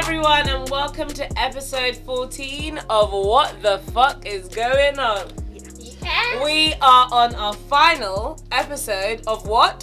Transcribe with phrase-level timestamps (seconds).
[0.00, 5.28] everyone, and welcome to episode 14 of What the Fuck is Going On.
[6.42, 9.80] We are on our final episode of what?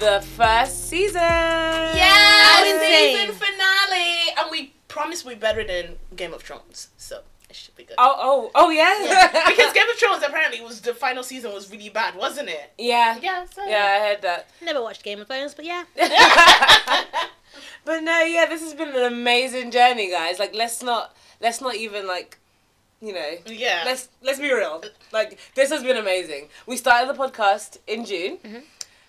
[0.00, 1.20] The first season.
[1.20, 3.16] How Yeah, insane.
[3.16, 7.84] season finale, and we promise we're better than Game of Thrones, so it should be
[7.84, 7.94] good.
[7.96, 9.28] Oh, oh, oh, yeah.
[9.48, 12.72] because Game of Thrones apparently was the final season was really bad, wasn't it?
[12.76, 13.20] yeah.
[13.22, 14.50] Yeah, so Yeah, I heard that.
[14.60, 15.84] Never watched Game of Thrones, but yeah.
[17.84, 20.38] But no, yeah, this has been an amazing journey, guys.
[20.38, 22.38] Like, let's not, let's not even like,
[23.00, 23.82] you know, yeah.
[23.84, 24.82] let's let's be real.
[25.12, 26.48] Like, this has been amazing.
[26.66, 28.36] We started the podcast in June.
[28.38, 28.58] Mm-hmm.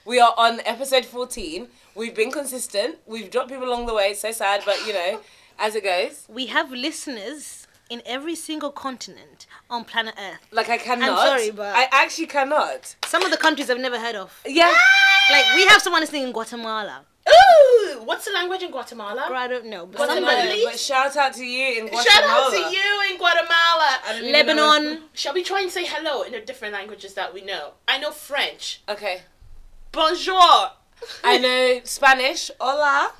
[0.05, 1.67] We are on episode fourteen.
[1.93, 2.99] We've been consistent.
[3.05, 4.11] We've dropped people along the way.
[4.11, 5.19] It's so sad, but you know,
[5.59, 6.25] as it goes.
[6.29, 10.39] We have listeners in every single continent on planet Earth.
[10.51, 11.09] Like, I cannot.
[11.09, 12.95] i'm sorry, but- I actually cannot.
[13.05, 14.41] Some of the countries I've never heard of.
[14.45, 14.71] Yeah.
[15.29, 17.03] Like, we have someone listening in Guatemala.
[17.31, 19.27] Ooh, what's the language in Guatemala?
[19.29, 20.55] Or I don't know, but Guatemala.
[20.65, 22.03] But shout out to you in Guatemala.
[22.03, 23.99] Shout out to you in Guatemala.
[24.05, 25.03] I know- Lebanon.
[25.13, 27.71] Shall we try and say hello in the different languages that we know?
[27.87, 28.81] I know French.
[28.89, 29.21] Okay.
[29.91, 30.71] Bonjour.
[31.23, 32.51] I know Spanish.
[32.59, 33.11] Hola.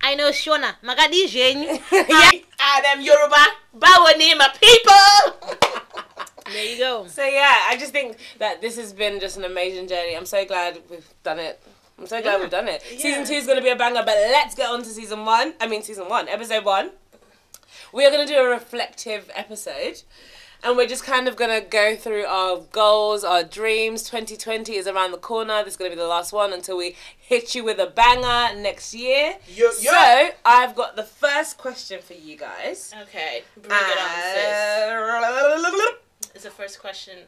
[0.00, 0.74] I know Shona.
[0.84, 1.80] Magadi Jane.
[1.92, 3.44] I, I am Yoruba.
[3.76, 5.58] Bawa Nima people.
[6.52, 7.06] There you go.
[7.08, 10.16] So yeah, I just think that this has been just an amazing journey.
[10.16, 11.60] I'm so glad we've done it.
[11.98, 12.40] I'm so glad Yeah.
[12.40, 12.82] we've done it.
[12.92, 12.98] Yeah.
[12.98, 15.54] Season two is gonna be a banger, but let's get on to season one.
[15.60, 16.92] I mean season one, episode one.
[17.92, 20.02] We are gonna do a reflective episode.
[20.60, 24.02] And we're just kind of gonna go through our goals, our dreams.
[24.02, 25.62] 2020 is around the corner.
[25.62, 28.92] This is gonna be the last one until we hit you with a banger next
[28.92, 29.36] year.
[29.46, 32.92] Yo, So I've got the first question for you guys.
[33.02, 36.30] Okay, bring it on, sis.
[36.34, 37.18] It's the first question.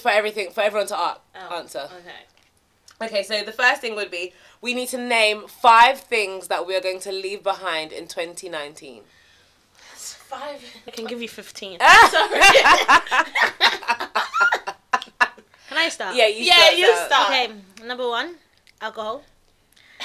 [0.00, 1.16] for everything for everyone to Oh,
[1.52, 1.88] answer.
[1.98, 2.24] Okay.
[3.02, 6.76] Okay, so the first thing would be we need to name five things that we
[6.76, 9.02] are going to leave behind in 2019.
[9.92, 10.62] It's five.
[10.86, 11.80] I can give you 15.
[12.10, 12.40] Sorry.
[15.68, 16.14] Can I start?
[16.14, 17.30] yeah, you yeah, start, you start.
[17.30, 17.52] Okay,
[17.84, 18.36] number one,
[18.80, 19.22] alcohol.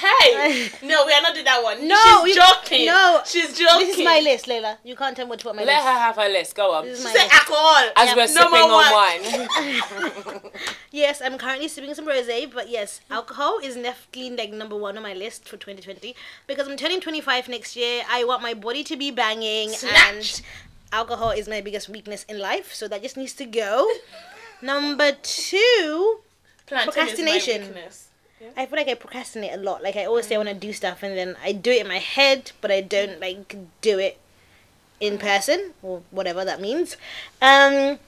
[0.00, 1.86] Hey, no, we are not doing that one.
[1.86, 2.86] No, she's you- joking.
[2.86, 3.20] no.
[3.26, 3.86] she's joking.
[3.88, 4.76] This is my list, Layla.
[4.84, 5.84] You can't tell me what to put on my Let list.
[5.86, 6.54] Let her have her list.
[6.56, 6.84] Go on.
[6.86, 7.34] This is She my said list.
[7.36, 7.90] alcohol.
[7.96, 8.16] As Yeah.
[8.16, 10.40] we're sipping on wine.
[10.92, 15.04] Yes, I'm currently sipping some rosé, but yes, alcohol is definitely like number one on
[15.04, 16.16] my list for 2020
[16.48, 18.02] because I'm turning 25 next year.
[18.10, 19.94] I want my body to be banging, Snatch.
[20.08, 20.42] and
[20.92, 23.88] alcohol is my biggest weakness in life, so that just needs to go.
[24.62, 26.18] Number two,
[26.66, 27.62] Plantain Procrastination.
[27.62, 28.08] Is my weakness.
[28.56, 29.82] I feel like I procrastinate a lot.
[29.82, 31.88] Like I always say I want to do stuff, and then I do it in
[31.88, 34.18] my head, but I don't like do it
[35.00, 36.96] in person or whatever that means.
[37.40, 37.98] Um,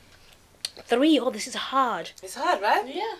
[0.84, 1.18] three.
[1.18, 2.12] Oh, this is hard.
[2.22, 2.86] it's hard, right?
[2.86, 3.14] Yeah.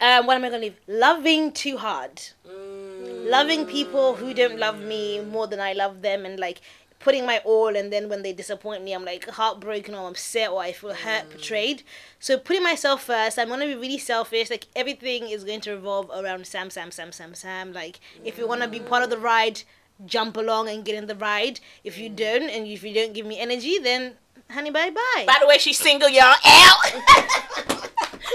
[0.00, 0.76] Um, what am I gonna leave?
[0.86, 2.20] Loving too hard.
[2.46, 3.30] Mm.
[3.30, 6.60] Loving people who don't love me more than I love them, and like
[7.00, 10.62] putting my all, and then when they disappoint me, I'm like heartbroken or upset or
[10.62, 11.32] I feel hurt, mm.
[11.32, 11.82] betrayed.
[12.18, 14.50] So putting myself first, I'm gonna be really selfish.
[14.50, 17.72] Like everything is going to revolve around Sam, Sam, Sam, Sam, Sam.
[17.72, 19.22] Like if you wanna be part of the mm.
[19.22, 19.62] ride,
[20.06, 21.60] jump along and get in the ride.
[21.82, 22.16] If you mm.
[22.16, 24.14] don't, and if you don't give me energy, then
[24.50, 25.24] honey, bye bye.
[25.26, 26.34] By the way, she's single, y'all.
[26.44, 27.90] Out.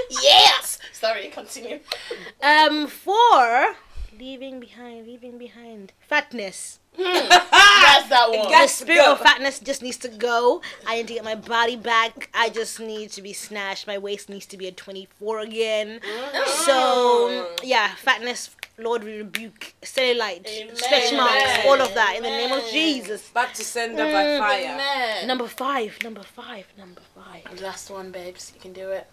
[0.10, 0.80] yes.
[0.94, 1.80] Sorry, continue.
[2.42, 3.76] Um, four.
[4.20, 5.94] Leaving behind, leaving behind.
[6.10, 6.80] Fatness.
[7.00, 8.44] That's that one.
[8.44, 8.76] the Yes.
[8.76, 9.14] spirit go.
[9.14, 10.62] of fatness just needs to go.
[10.86, 12.30] I need to get my body back.
[12.34, 13.88] I just need to be snatched.
[13.88, 16.02] My waist needs to be a 24 again.
[16.66, 20.76] So, yeah, fatness, Lord, we rebuke cellulite, Amen.
[20.76, 23.28] stretch marks, all of that in the name of Jesus.
[23.30, 24.40] Back to sender by Mm.
[24.40, 24.78] fire.
[24.78, 25.28] Man.
[25.28, 27.60] Number five, number five, number five.
[27.62, 28.52] Last one, babes.
[28.56, 29.08] You can do it.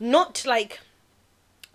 [0.00, 0.80] Not like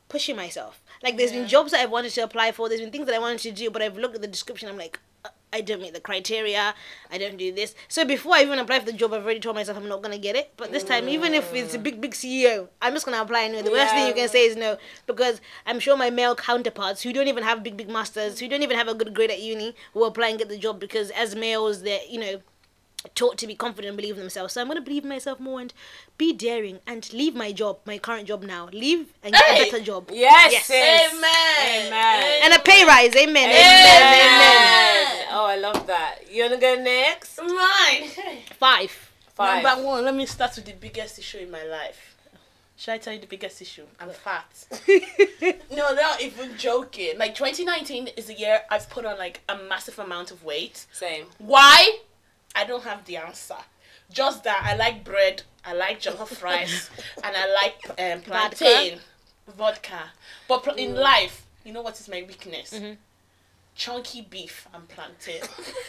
[0.09, 0.80] pushing myself.
[1.03, 3.19] Like, there's been jobs that I've wanted to apply for, there's been things that I
[3.19, 5.94] wanted to do, but I've looked at the description, I'm like, uh, I don't meet
[5.94, 6.75] the criteria.
[7.09, 7.74] I don't do this.
[7.88, 10.18] So before I even apply for the job, I've already told myself I'm not gonna
[10.18, 10.52] get it.
[10.57, 13.63] But this time, even if it's a big, big CEO, I'm just gonna apply anyway.
[13.63, 17.13] The worst thing you can say is no, because I'm sure my male counterparts who
[17.13, 19.74] don't even have big, big masters, who don't even have a good grade at uni,
[19.94, 22.42] will apply and get the job because as males, they're you know
[23.15, 24.53] taught to be confident and believe in themselves.
[24.53, 25.73] So I'm gonna believe in myself more and
[26.17, 28.69] be daring and leave my job, my current job now.
[28.73, 29.61] Leave and get Hey!
[29.69, 30.09] a better job.
[30.11, 30.65] Yes, Yes.
[30.65, 31.13] sis.
[31.13, 31.88] Amen.
[31.88, 32.39] Amen.
[32.44, 33.15] And a pay rise.
[33.15, 33.49] Amen.
[33.49, 34.01] Amen.
[34.01, 34.39] Amen.
[34.39, 35.25] Amen.
[35.31, 36.19] Oh, I love that.
[36.31, 37.38] You wanna go next?
[37.38, 38.09] Mine.
[38.59, 38.91] Five.
[39.35, 39.63] Five.
[39.63, 42.15] Number one, let me start with the biggest issue in my life.
[42.79, 43.85] Should I tell you the biggest issue?
[43.99, 44.45] I'm fat.
[45.71, 47.17] no, they're not even joking.
[47.17, 50.85] Like 2019 is a year I've put on like a massive amount of weight.
[50.91, 51.25] Same.
[51.39, 51.99] Why?
[52.57, 53.57] I don't have the answer.
[54.12, 56.89] Just that I like bread, I like jollof rice,
[57.24, 59.00] and I like um, plantain,
[59.48, 60.12] vodka.
[60.48, 62.74] But pl- in life, you know what is my weakness?
[63.77, 65.41] Chunky beef and plantain.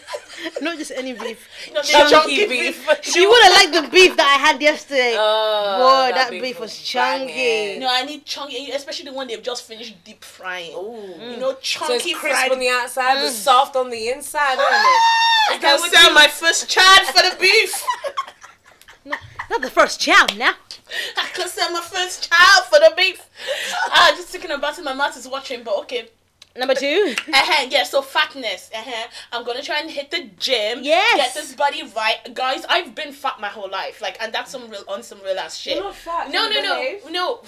[0.62, 1.48] Not just any beef.
[1.74, 2.86] No, the Chunky beef.
[3.16, 5.16] You would have liked the beef that I had yesterday.
[5.18, 7.32] Oh, Boy, that beef was chunky.
[7.32, 7.80] banging.
[7.80, 10.74] No, I need chunky, especially the one they've just finished deep frying.
[10.74, 11.14] Ooh.
[11.18, 11.38] You mm.
[11.40, 12.52] know, So chunky it's crisp fried.
[12.52, 13.30] on the outside, but mm.
[13.30, 15.02] soft on the inside, isn't it?
[15.02, 15.54] Ah!
[15.54, 17.84] I can sell my first child for the beef.
[19.50, 20.52] Not the first child now.
[21.16, 23.28] I can sell my first child for the beef.
[23.86, 26.10] Ah, just thinking about it, my mouth is watching, but okay.
[26.58, 27.14] Number two.
[27.28, 28.70] Uh-huh, yeah, so fatness.
[28.74, 29.08] Uh-huh.
[29.32, 30.80] I'm gonna try and hit the gym.
[30.82, 31.16] Yes.
[31.16, 32.34] Get this body right.
[32.34, 34.00] Guys, I've been fat my whole life.
[34.00, 35.76] Like and that's some real on some real ass shit.
[35.76, 37.10] You're not fat, No, you no, no.
[37.10, 37.40] No.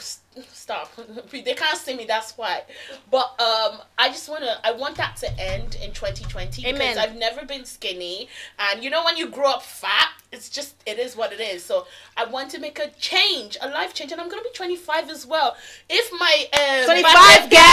[0.53, 0.93] Stop.
[1.33, 2.63] they can't see me, that's why.
[3.11, 6.79] But um I just wanna I want that to end in 2020 Amen.
[6.79, 8.29] because I've never been skinny.
[8.59, 11.65] And you know when you grow up fat, it's just it is what it is.
[11.65, 11.87] So
[12.17, 15.27] I want to make a change, a life change, and I'm gonna be 25 as
[15.27, 15.57] well.
[15.89, 17.71] If my um 25 guys.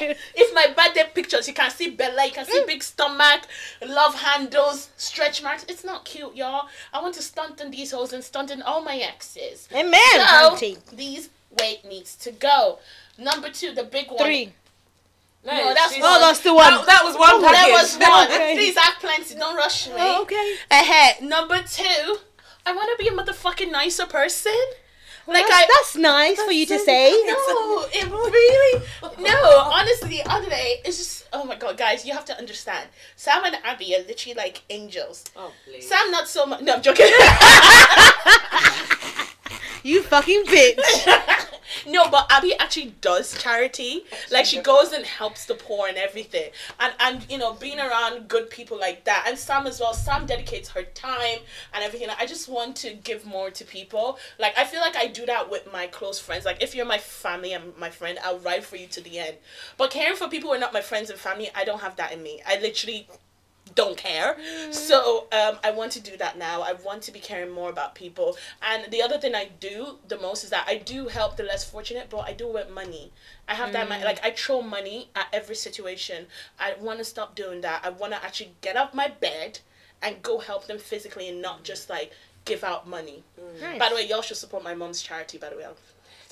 [0.34, 3.42] if my birthday pictures, you can see Bella, you can see big stomach,
[3.86, 5.64] love handles, stretch marks.
[5.68, 6.68] It's not cute, y'all.
[6.92, 9.68] I want to stunt on these holes and stunt on all my exes.
[9.72, 10.00] Amen.
[10.12, 10.78] So auntie.
[10.92, 12.78] these weight needs to go.
[13.18, 14.18] Number two, the big one.
[14.18, 14.52] Three.
[15.44, 16.12] No, that's she's- one.
[16.16, 16.74] Oh, that's the one.
[16.74, 17.54] That, that was one Oh, package.
[17.54, 18.26] That was one.
[18.30, 18.54] Okay.
[18.54, 19.34] Please have plenty.
[19.36, 19.94] Don't rush me.
[19.96, 20.56] Oh, okay.
[20.70, 21.22] Ahead.
[21.22, 22.16] Number two,
[22.66, 24.52] I want to be a motherfucking nicer person.
[25.26, 27.10] Like that's, I, that's nice for you to say.
[27.10, 28.82] no, it really.
[29.22, 31.26] No, honestly, the other day it's just.
[31.32, 32.88] Oh my god, guys, you have to understand.
[33.16, 35.24] Sam and Abby are literally like angels.
[35.36, 35.86] Oh, please.
[35.88, 36.62] Sam, not so much.
[36.62, 37.06] No, I'm joking.
[39.82, 41.50] You fucking bitch.
[41.86, 44.04] no, but Abby actually does charity.
[44.30, 46.50] Like she goes and helps the poor and everything.
[46.78, 49.24] And and you know, being around good people like that.
[49.26, 49.94] And Sam as well.
[49.94, 51.38] Sam dedicates her time
[51.72, 52.08] and everything.
[52.18, 54.18] I just want to give more to people.
[54.38, 56.44] Like I feel like I do that with my close friends.
[56.44, 59.36] Like if you're my family and my friend, I'll ride for you to the end.
[59.76, 62.12] But caring for people who are not my friends and family, I don't have that
[62.12, 62.42] in me.
[62.46, 63.08] I literally
[63.74, 64.36] don't care.
[64.70, 66.62] So um, I want to do that now.
[66.62, 68.36] I want to be caring more about people.
[68.62, 71.68] And the other thing I do the most is that I do help the less
[71.68, 73.12] fortunate, but I do it with money.
[73.48, 74.04] I have that money.
[74.04, 76.26] Like I throw money at every situation.
[76.58, 77.82] I want to stop doing that.
[77.84, 79.60] I want to actually get up my bed
[80.02, 82.12] and go help them physically and not just like
[82.44, 83.22] give out money.
[83.60, 83.78] Nice.
[83.78, 85.38] By the way, y'all should support my mom's charity.
[85.38, 85.76] By the way, I'll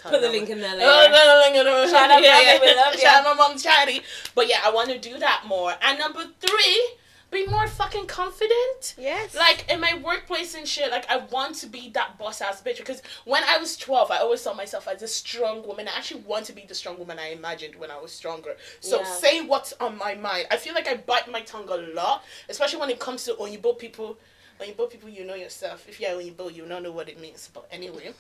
[0.01, 1.13] Put the link in there Oh, later.
[1.13, 1.91] no, no, no, no.
[1.91, 3.01] Shout out, yeah, mommy, we love ya.
[3.01, 4.01] Shout out my mom's charity.
[4.35, 5.75] But yeah, I want to do that more.
[5.83, 6.89] And number three,
[7.31, 8.95] be more fucking confident.
[8.97, 9.35] Yes.
[9.35, 12.79] Like in my workplace and shit, like I want to be that boss ass bitch
[12.79, 15.89] because when I was 12, I always saw myself as a strong woman.
[15.89, 18.57] I actually want to be the strong woman I imagined when I was stronger.
[18.81, 19.05] So Yeah.
[19.15, 20.47] say what's on my mind.
[20.51, 23.79] I feel like I bite my tongue a lot, especially when it comes to Oyibo
[23.79, 24.17] people.
[24.61, 25.87] Oyibo people, you know yourself.
[25.89, 27.51] If you're Oyibo, you don't know what it means.
[27.53, 28.13] But anyway.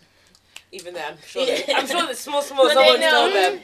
[0.70, 1.42] Even them, I'm sure.
[1.46, 1.62] Yeah.
[1.66, 3.10] they- I'm sure that small, small, But someone they know.
[3.10, 3.60] told them.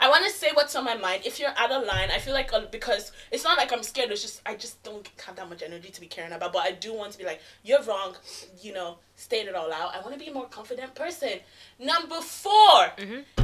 [0.00, 1.22] I want to say what's on my mind.
[1.24, 4.10] If you're out of line, I feel like uh, because it's not like I'm scared.
[4.10, 6.52] It's just I just don't have that much energy to be caring about.
[6.52, 8.16] But I do want to be like, you're wrong.
[8.60, 9.94] You know, state it all out.
[9.94, 11.40] I want to be a more confident person.
[11.78, 12.92] Number 4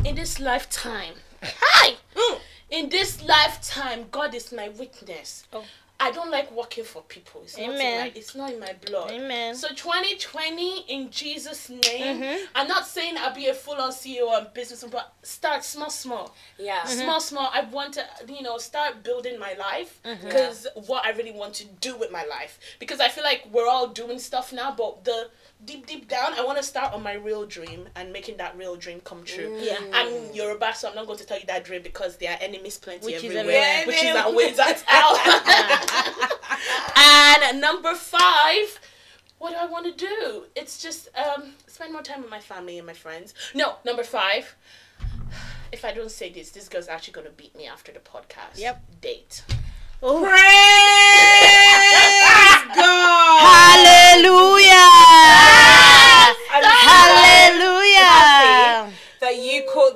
[0.04, 1.14] in this lifetime.
[1.42, 1.96] Hi.
[2.70, 5.44] In this lifetime, God is my witness.
[5.52, 5.64] Oh.
[6.02, 7.42] I don't like working for people.
[7.44, 9.10] It's not in my, it's not in my blood.
[9.10, 9.54] Amen.
[9.54, 12.22] So 2020 in Jesus name.
[12.22, 12.38] Mhm.
[12.54, 16.84] I'm not saying I'll be a full-on CEO and business, but start small, small, Yeah.
[16.84, 17.50] small, small.
[17.52, 20.26] I want to, you know, start building my life Mm-hmm.
[20.26, 22.58] because what I really want to do with my life.
[22.78, 25.30] Because I feel like we're all doing stuff now, but the
[25.64, 28.76] deep, deep down, I want to start on my real dream and making that real
[28.76, 29.58] dream come true.
[29.60, 29.78] Yeah.
[29.92, 32.78] I'm Yoruba, so I'm not going to tell you that dream because there are enemies
[32.78, 33.86] plenty Which is everywhere, everywhere.
[33.86, 35.16] which is that way that's out.
[37.50, 38.80] and number five,
[39.38, 40.44] what do I want to do?
[40.54, 43.34] It's just um, spend more time with my family and my friends.
[43.54, 44.56] No, number five.
[45.72, 48.56] If I don't say this, this girl's actually gonna beat me after the podcast.
[48.58, 48.82] Yep.
[49.00, 49.44] Date.
[50.02, 50.20] Oh.
[50.20, 50.40] Praise
[52.76, 53.40] God.
[53.46, 54.99] Hallelujah.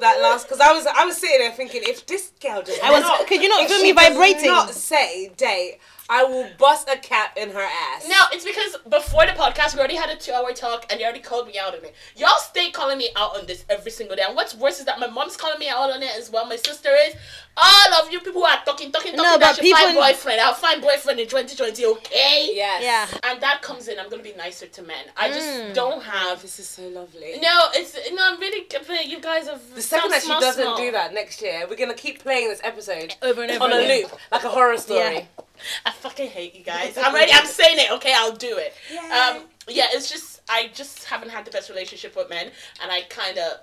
[0.01, 2.91] That last because I was I was sitting there thinking if this girl does I
[2.91, 3.27] was.
[3.29, 4.47] Could you not feel me vibrating?
[4.47, 8.07] not say date, I will bust a cap in her ass.
[8.09, 11.21] No, it's because before the podcast, we already had a two-hour talk, and you already
[11.21, 11.95] called me out on it.
[12.17, 14.23] Y'all stay calling me out on this every single day.
[14.27, 16.45] And what's worse is that my mom's calling me out on it as well.
[16.47, 17.15] My sister is.
[17.57, 19.97] All of you people who are talking, talking, talking, No, that but should people find
[19.97, 20.41] boyfriend.
[20.41, 22.51] I'll find boyfriend in 2020, okay?
[22.53, 22.83] Yes.
[22.83, 23.31] Yeah.
[23.31, 23.97] And that comes in.
[24.01, 25.05] I'm gonna be nicer to men.
[25.17, 25.73] I just Mm.
[25.73, 26.43] don't have.
[26.43, 27.39] This is so lovely.
[27.41, 28.23] No, it's no.
[28.25, 28.67] I'm really.
[29.07, 29.61] You guys have.
[29.75, 30.77] The second that she small, doesn't small.
[30.77, 33.87] do that next year, we're gonna keep playing this episode Over and over on a
[33.89, 34.99] loop, like a horror story.
[35.39, 35.44] Yeah.
[35.87, 36.97] I fucking hate you guys.
[36.99, 37.33] I'm ready.
[37.33, 37.91] I'm saying it.
[37.93, 38.75] Okay, I'll do it.
[38.91, 38.99] Yay.
[38.99, 42.51] Um, yeah, it's just I just haven't had the best relationship with men,
[42.83, 43.61] and I kind of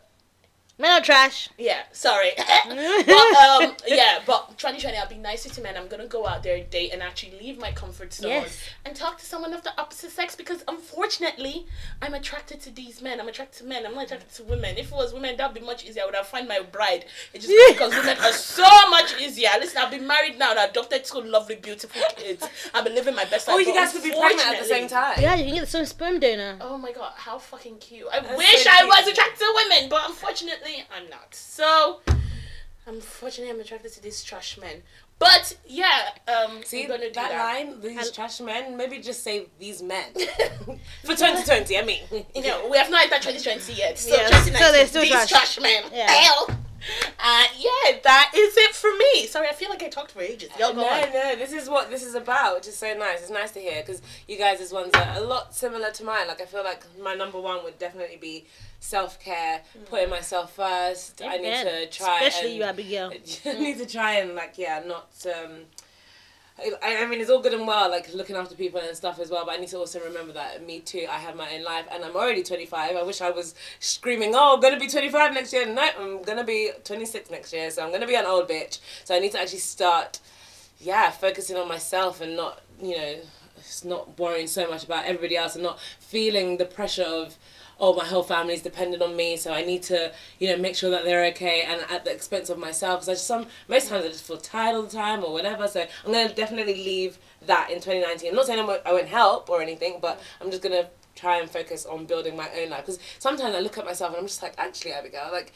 [0.77, 1.47] Men are trash.
[1.59, 2.31] Yeah, sorry.
[2.37, 5.77] but um, yeah, but 2020, I'll be nicer to men.
[5.77, 8.57] I'm gonna go out there, date, and actually leave my comfort zone Yes.
[8.83, 11.67] and talk to someone of the opposite sex because unfortunately,
[12.01, 13.19] I'm attracted to these men.
[13.19, 13.85] I'm attracted to men.
[13.85, 14.77] I'm not attracted to women.
[14.77, 16.03] If it was women, that'd be much easier.
[16.03, 17.05] I would have find my bride.
[17.33, 19.49] It's just because women are so much easier.
[19.59, 22.47] Listen, I've been married now and I adopted two lovely, beautiful kids.
[22.73, 23.55] I've been living my best life.
[23.55, 25.15] Oh, you but guys could be pregnant at the same time.
[25.19, 26.57] Yeah, you can get the same sperm donor.
[26.61, 28.07] Oh my god, how fucking cute.
[28.11, 28.87] I That's wish so I cute.
[28.89, 30.60] was attracted to women, but unfortunately
[30.95, 31.33] I'm not.
[31.35, 31.99] So
[32.85, 34.81] unfortunately I'm attracted to these trash men.
[35.19, 37.37] But yeah, um See I'm gonna do that, that.
[37.67, 37.79] line?
[37.81, 38.75] These trash men.
[38.75, 40.05] Maybe just say these men
[41.03, 41.77] for 2020.
[41.77, 41.99] I mean,
[42.35, 43.99] You know, we have not had that 2020 yet.
[43.99, 45.29] So Yeah, 2019, so they're still these trash.
[45.29, 45.83] trash, men.
[45.93, 46.09] Yeah.
[46.09, 46.57] Hell.
[47.19, 49.27] Uh, yeah, that is it for me.
[49.27, 50.49] Sorry, I feel like I talked for ages.
[50.57, 51.13] Y'all go no, on.
[51.13, 53.21] no, this is what this is about, which is so nice.
[53.21, 56.27] It's nice to hear because you guys' ones are a lot similar to mine.
[56.27, 58.45] Like I feel like my number one would definitely be
[58.81, 61.21] self care, putting myself first.
[61.23, 63.13] I need to try, Especially and, you, Abigail.
[63.45, 65.13] I need to try and like yeah, not.
[65.33, 65.61] um
[66.83, 69.31] I, I mean, it's all good and well, like looking after people and stuff as
[69.31, 69.45] well.
[69.45, 71.07] But I need to also remember that me too.
[71.09, 72.95] I have my own life, and I'm already 25.
[72.95, 76.43] I wish I was screaming, "Oh, I'm gonna be 25 next year." No, I'm gonna
[76.43, 78.79] be 26 next year, so I'm gonna be an old bitch.
[79.05, 80.19] So I need to actually start,
[80.79, 83.15] yeah, focusing on myself and not, you know,
[83.57, 87.37] it's not worrying so much about everybody else and not feeling the pressure of
[87.81, 90.91] oh my whole family's dependent on me so i need to you know make sure
[90.91, 92.99] that they're okay and at the expense of myself.
[93.01, 95.67] Because i just some most times i just feel tired all the time or whatever
[95.67, 98.93] so i'm going to definitely leave that in 2019 i'm not saying I won't, I
[98.93, 102.49] won't help or anything but i'm just going to try and focus on building my
[102.57, 102.85] own life.
[102.85, 105.51] Because sometimes i look at myself and i'm just like actually abigail like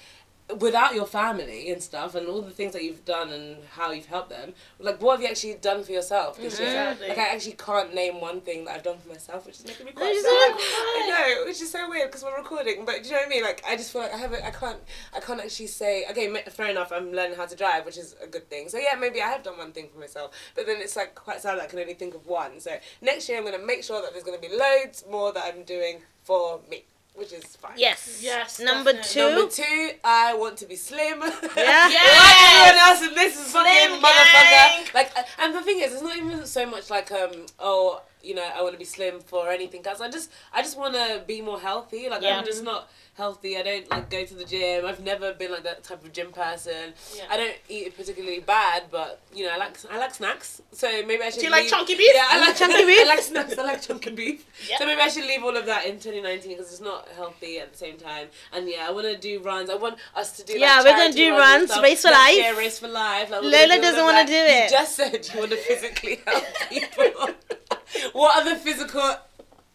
[0.60, 4.06] without your family and stuff and all the things that you've done and how you've
[4.06, 6.70] helped them like what have you actually done for yourself this year?
[6.70, 7.08] Exactly.
[7.10, 9.88] like i actually can't name one thing that i've done for myself which is making
[9.88, 10.56] me quite sad.
[10.56, 13.30] I know which is so weird because we're recording but do you know what i
[13.30, 13.44] mean?
[13.44, 14.78] Like i just feel like i haven't i can't
[15.16, 18.28] i can't actually say okay fair enough i'm learning how to drive which is a
[18.28, 18.70] good thing.
[18.70, 21.42] So yeah maybe i have done one thing for myself but then it's like quite
[21.42, 22.60] sad that i can only think of one.
[22.60, 25.34] So next year i'm going to make sure that there's going to be loads more
[25.34, 26.86] that i'm doing for me
[27.16, 28.20] which is fine Yes.
[28.22, 29.22] Yes, Number definitely.
[29.22, 29.36] two.
[29.36, 31.20] Number two, I want to be slim.
[31.56, 31.90] Yeah.
[31.90, 34.94] like everyone else, and this is fucking Slim motherfucker.
[34.94, 38.36] Like, uh, and the thing is, it's not even so much like um, oh, you
[38.36, 40.02] know, I want to be slim for anything else.
[40.02, 42.10] I just, I just want to be more healthy.
[42.10, 42.40] Like, Yeah.
[42.40, 43.58] I'm just not healthy.
[43.58, 44.86] I don't like go to the gym.
[44.86, 46.94] I've never been like that type of gym person.
[47.16, 47.24] Yeah.
[47.30, 50.62] I don't eat particularly bad, but you know, I like, I like snacks.
[50.72, 51.40] So maybe I should.
[51.40, 52.12] Do you like leave- chunky beef?
[52.14, 53.00] Yeah, I like Chunky beef?
[53.02, 53.58] I like snacks.
[53.58, 54.46] I like chunky beef.
[54.70, 54.78] Yeah.
[54.80, 57.72] So maybe I should leave all of that in 2019 because it's not healthy at
[57.72, 58.28] the same time.
[58.54, 59.70] And yeah, I want to do runs.
[59.70, 60.54] I want us to do.
[60.54, 61.84] Like, Yeah, we're gonna do and runs, stuff.
[61.84, 62.36] Race for Next Life.
[62.36, 63.30] year, race for life.
[63.32, 64.64] Like, Lola do doesn't wanna do it.
[64.72, 67.30] You just said you want to physically help people.
[68.14, 69.16] what other physical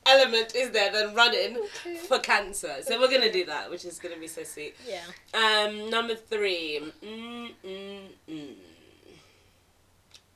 [0.06, 1.58] element is there than running
[2.08, 2.76] for cancer?
[2.82, 4.76] So we're gonna do that, which is gonna be so sweet.
[4.86, 5.02] Yeah.
[5.34, 6.80] Um, number three.
[7.04, 8.54] Mm, mm, mm.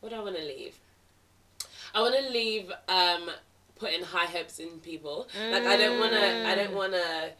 [0.00, 0.78] What do I want to leave?
[1.94, 3.30] I want to leave um,
[3.76, 5.28] putting high hopes in people.
[5.50, 6.48] Like I don't want to.
[6.48, 7.30] I don't want to.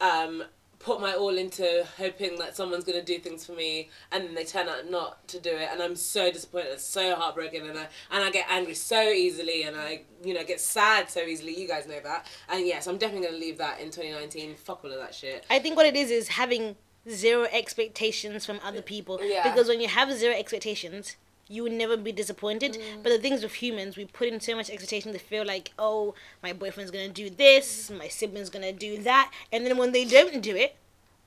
[0.00, 0.42] Um,
[0.80, 4.44] put my all into hoping that someone's gonna do things for me and then they
[4.44, 8.24] turn out not to do it and I'm so disappointed so heartbroken and I and
[8.24, 11.86] I get angry so easily and I you know get sad so easily you guys
[11.86, 15.14] know that and yes I'm definitely gonna leave that in 2019 fuck all of that
[15.14, 16.76] shit I think what it is is having
[17.08, 19.20] zero expectations from other people.
[19.22, 19.48] Yeah.
[19.48, 21.16] Because when you have zero expectations,
[21.50, 22.74] you will never be disappointed.
[22.74, 23.02] Mm.
[23.02, 26.14] But the things with humans, we put in so much expectation to feel like, oh,
[26.42, 30.40] my boyfriend's gonna do this, my sibling's gonna do that, and then when they don't
[30.40, 30.76] do it,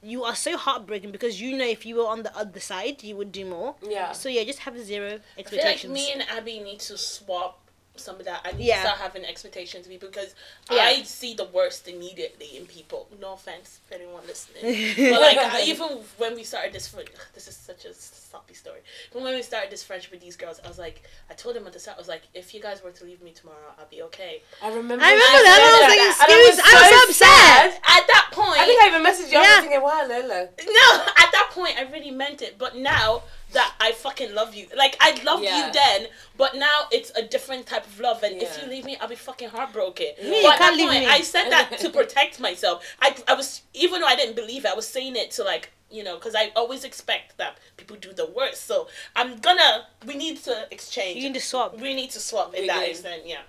[0.02, 3.16] you are so heartbroken because you know if you were on the other side, you
[3.16, 3.76] would do more.
[3.82, 5.94] yeah So yeah, just have zero I feel like expectations.
[5.94, 7.60] me and Abby need to swap
[7.96, 8.42] some of that.
[8.44, 8.78] I need Yeah.
[8.82, 10.34] to start having expectations of people because
[10.72, 10.84] Yeah.
[10.84, 13.08] I see the worst immediately in people.
[13.20, 14.64] No offense if anyone listening.
[15.12, 17.02] but like I, even when we started this fr-
[17.36, 18.80] this is such a sloppy story.
[19.12, 21.68] But when we started this friendship with these girls, I was like I told them
[21.68, 23.86] at the start, I was like, if you guys were to leave me tomorrow, I'll
[23.86, 24.42] be okay.
[24.62, 25.54] I remember I remember you that.
[25.54, 27.82] said I was like, and I excuse- I was so upset.
[27.86, 29.38] At that point I think I even messaged you.
[29.38, 29.56] I Yeah.
[29.56, 30.50] was thinking, wow, Lola.
[30.66, 31.13] No, at that
[31.54, 32.58] point I really meant it.
[32.58, 35.68] But now that I fucking love you, like I loved Yeah.
[35.68, 36.08] you then,
[36.38, 38.24] but now it's a different type of love.
[38.24, 40.08] And if you leave me, I'll be fucking heartbroken.
[40.24, 41.08] Me, but can't leave point, me.
[41.08, 42.84] I said that to protect myself.
[43.02, 45.72] I I was even though I didn't believe it, I was saying it to like
[45.92, 48.66] you know because I always expect that people do the worst.
[48.66, 51.18] So I'm gonna we need to exchange.
[51.18, 51.80] you need to swap.
[51.80, 53.24] we need to swap in that extent.
[53.26, 53.42] Yeah.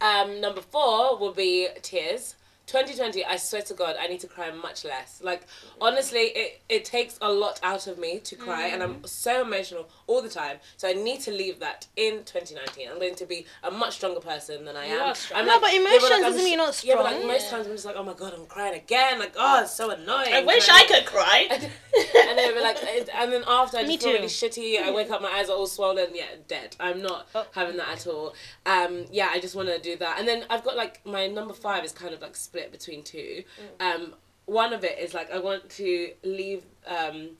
[0.00, 2.34] Um, number four will be tears.
[2.68, 5.20] 2020, I swear to God, I need to cry much less.
[5.24, 5.46] Like,
[5.80, 9.88] honestly, it, it takes a lot out of me to cry, and I'm so emotional
[10.06, 10.58] all the time.
[10.76, 12.88] So I need to leave that in 2019.
[12.90, 15.14] I'm going to be a much stronger person than I You am.
[15.34, 17.24] I'm No, but they were emotions I'm doesn't mean you're not strong Yeah, but like
[17.26, 17.50] most Yeah.
[17.50, 19.18] times I'm just like, oh my God, I'm crying again.
[19.18, 20.34] Like, oh, it's so annoying.
[20.34, 20.68] I wish?
[20.68, 21.48] I could cry.
[21.50, 22.76] and then like,
[23.14, 24.16] and then after I Me just feel too.
[24.18, 24.82] really shitty.
[24.82, 26.08] I wake up, my eyes are all swollen.
[26.14, 26.76] Yeah, dead.
[26.78, 27.46] I'm not Oh.
[27.54, 28.34] having that at all.
[28.66, 30.18] Um, yeah, I just want to do that.
[30.18, 33.44] And then I've got like my number five is kind of like split between two.
[33.80, 34.14] Um,
[34.46, 37.30] one of it is like I want to leave, um,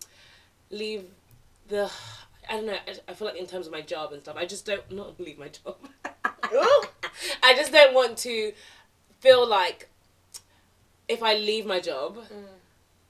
[0.70, 1.04] leave
[1.68, 1.90] the.
[2.48, 2.72] I don't know.
[2.86, 5.18] I- I feel like in terms of my job and stuff, I just don't not
[5.26, 5.76] leave my job.
[7.42, 8.52] I just don't want to
[9.20, 9.88] feel like
[11.08, 12.18] if I leave my job,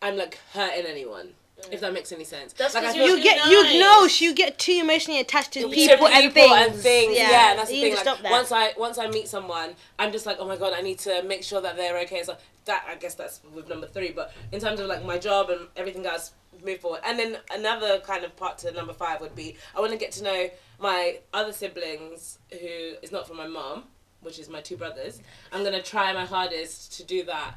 [0.03, 1.35] I'm like hurting anyone.
[1.59, 1.73] Mm.
[1.73, 2.53] If that makes any sense.
[2.53, 3.81] That's like, I 'cause feel- You Be get you nice.
[3.81, 6.53] know you get too emotionally attached to to people, and, things.
[6.53, 7.17] and things.
[7.17, 7.95] Yeah, and that's the thing.
[7.97, 10.99] Like, once I once I meet someone, I'm just like, oh my god, I need
[11.01, 12.23] to make sure that they're okay.
[12.23, 12.37] So
[12.67, 14.13] that I guess that's with number three.
[14.13, 16.31] But in terms of like my job and everything else,
[16.65, 17.01] move forward.
[17.05, 20.13] And then another kind of part to number five would be I want to get
[20.13, 23.85] to know my other siblings who is not from my mom,
[24.21, 25.21] which is my two brothers.
[25.53, 27.55] I'm gonna try my hardest to do that.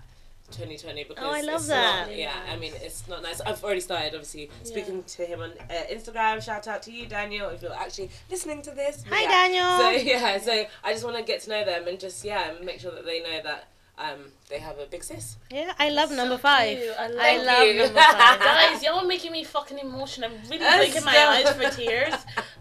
[0.52, 2.08] 2020 because Oh, I love it's that.
[2.08, 3.42] Not, yeah, I mean it's not nice.
[3.42, 6.42] I've already started obviously speaking to him on uh, Instagram.
[6.44, 9.04] Shout out to you, Daniel, if you're actually listening to this.
[9.08, 9.30] But Hi, yeah.
[9.30, 9.78] Daniel.
[10.02, 12.80] So yeah, so I just want to get to know them and just yeah, make
[12.80, 13.68] sure that they know that
[13.98, 15.38] um they have a big sis.
[15.52, 16.78] yeah, I love number So five.
[16.78, 16.96] cute.
[16.98, 17.74] I love I love you.
[17.84, 18.40] number five.
[18.72, 20.30] Guys, y'all making me fucking emotional.
[20.32, 22.14] I'm really Let's blinking my eyes for tears.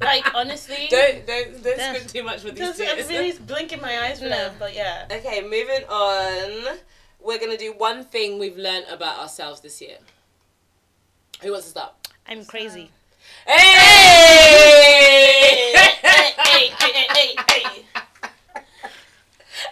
[0.02, 1.94] Like honestly, Don't don't don't Yeah.
[1.94, 4.37] scream too much with these just, I'm really blinking my eyes for No.
[4.37, 4.54] them.
[4.59, 6.76] But yeah, Okay, moving on.
[7.23, 9.99] We're gonna do one thing we've learned about ourselves this year.
[11.43, 11.93] Who wants to start?
[12.27, 12.91] I'm crazy.
[13.47, 13.55] Hey!
[15.75, 18.62] hey, hey, hey, hey, hey, hey.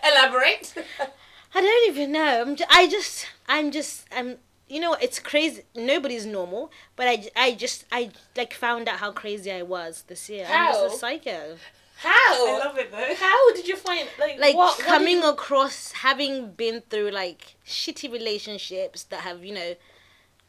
[0.05, 0.75] Elaborate.
[1.55, 2.43] I don't even know.
[2.43, 4.37] I'm just, I just, I'm just, I'm.
[4.69, 5.62] You know, it's crazy.
[5.75, 10.28] Nobody's normal, but I, I just, I like found out how crazy I was this
[10.28, 10.45] year.
[10.45, 10.67] How?
[10.69, 11.57] I'm just a psycho.
[11.99, 12.55] How?
[12.55, 13.14] I love it though.
[13.17, 17.11] How did you find like Like what, what coming did you- across having been through
[17.11, 19.75] like shitty relationships that have you know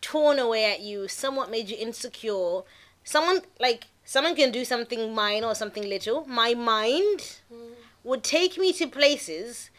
[0.01, 2.61] torn away at you, somewhat made you insecure.
[3.03, 6.25] Someone like someone can do something minor or something little.
[6.27, 7.71] My mind mm.
[8.03, 9.71] would take me to places.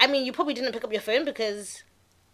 [0.00, 1.82] I mean, you probably didn't pick up your phone because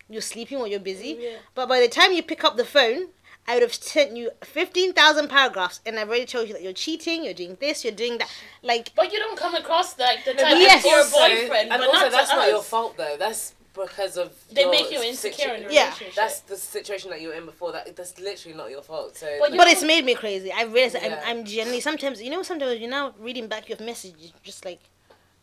[0.09, 1.19] you're sleeping or you're busy.
[1.21, 1.37] Yeah.
[1.55, 3.09] But by the time you pick up the phone,
[3.49, 7.25] I would have sent you 15,000 paragraphs and I've already told you that you're cheating,
[7.25, 8.29] you're doing this, you're doing that.
[8.63, 10.85] Like, But you don't come across like the No, type but Yes.
[10.85, 13.17] of your also- boyfriend, and but also not that's to not your fault though.
[13.19, 15.85] That's because of They your make you insecure in a situ- Yeah.
[15.87, 16.15] relationship.
[16.15, 17.73] That's the situation that you were in before.
[17.73, 19.17] That that's literally not your fault.
[19.17, 20.53] So, But you- but it's made me crazy.
[20.53, 21.21] I realized that Yeah.
[21.25, 24.81] I'm, I'm genuinely, sometimes, you know, sometimes you're now reading back your message, just like,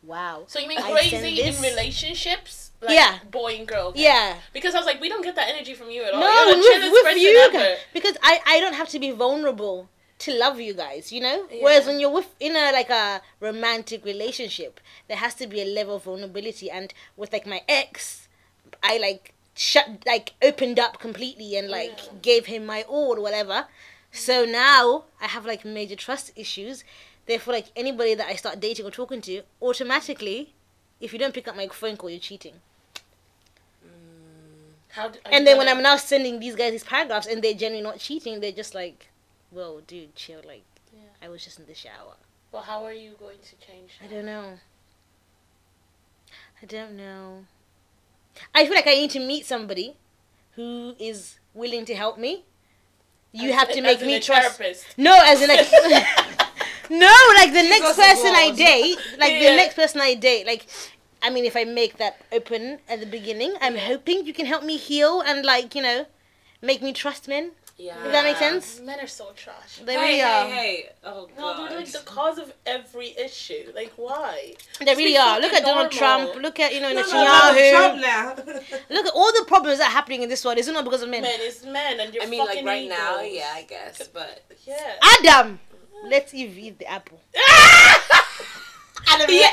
[0.04, 0.44] wow.
[0.48, 2.67] so you mean I crazy in relationships?
[2.82, 3.18] Like Yeah.
[3.32, 3.88] Boy and girl.
[3.88, 4.04] okay?
[4.04, 4.36] Yeah.
[4.54, 6.20] Because I was like, we don't get that energy from you at all.
[6.20, 10.60] No, with, with you guys, because I I don't have to be vulnerable to love
[10.60, 11.48] you guys, you know.
[11.62, 15.66] Whereas when you're with in a like a romantic relationship, there has to be a
[15.66, 16.70] level of vulnerability.
[16.70, 18.28] And with like my ex,
[18.84, 22.12] I like shut like opened up completely and like Yeah.
[22.22, 23.68] gave him my all or whatever.
[24.12, 26.84] So now I have like major trust issues.
[27.26, 30.54] Therefore, like anybody that I start dating or talking to, automatically,
[31.00, 32.54] if you don't pick up my phone call, you're cheating.
[33.86, 37.44] Mm, how d- are And then when I'm now sending these guys these paragraphs and
[37.44, 39.08] they're genuinely not cheating, they're just like,
[39.52, 41.02] well, dude, chill." Like, Yeah.
[41.22, 42.16] I was just in the shower.
[42.52, 43.92] Well, how are you going to change?
[44.04, 44.60] I don't know.
[46.62, 47.46] I don't know.
[48.56, 49.96] I feel like I need to meet somebody
[50.56, 52.44] who is willing to help me.
[53.32, 54.58] You As- have to make me a trust.
[54.58, 54.86] therapist.
[54.98, 55.68] No, as in like.
[56.90, 59.52] no, like the next person I date, like Yeah.
[59.52, 60.66] the next person I date, like.
[61.20, 64.64] I mean, if I make that open at the beginning, I'm hoping you can help
[64.64, 66.06] me heal and, like, you know,
[66.62, 67.54] make me trust men.
[67.76, 67.96] yeah.
[68.04, 68.80] Does that make sense?
[68.82, 69.82] Men are so trash.
[69.84, 70.46] They hey, really hey, are.
[70.50, 70.90] hey.
[71.04, 71.72] Oh No, god.
[71.72, 73.72] they're like the cause of every issue.
[73.76, 74.54] Like, why?
[74.80, 75.40] They really be are.
[75.40, 75.92] Look at fucking Donald.
[75.92, 76.36] Trump.
[76.36, 77.56] Look at you know No, no, Netanyahu.
[77.56, 78.26] no, Trump now.
[78.96, 80.58] Look at all the problems that are happening in this world.
[80.60, 81.22] It's not because of men.
[81.24, 84.44] Men, it's men, and you're I mean, like fucking right now, yeah, I guess, but
[84.66, 84.96] Yeah.
[85.20, 85.60] Adam,
[86.04, 87.20] let's Eve eat the apple.
[89.22, 89.52] Adam, yeah,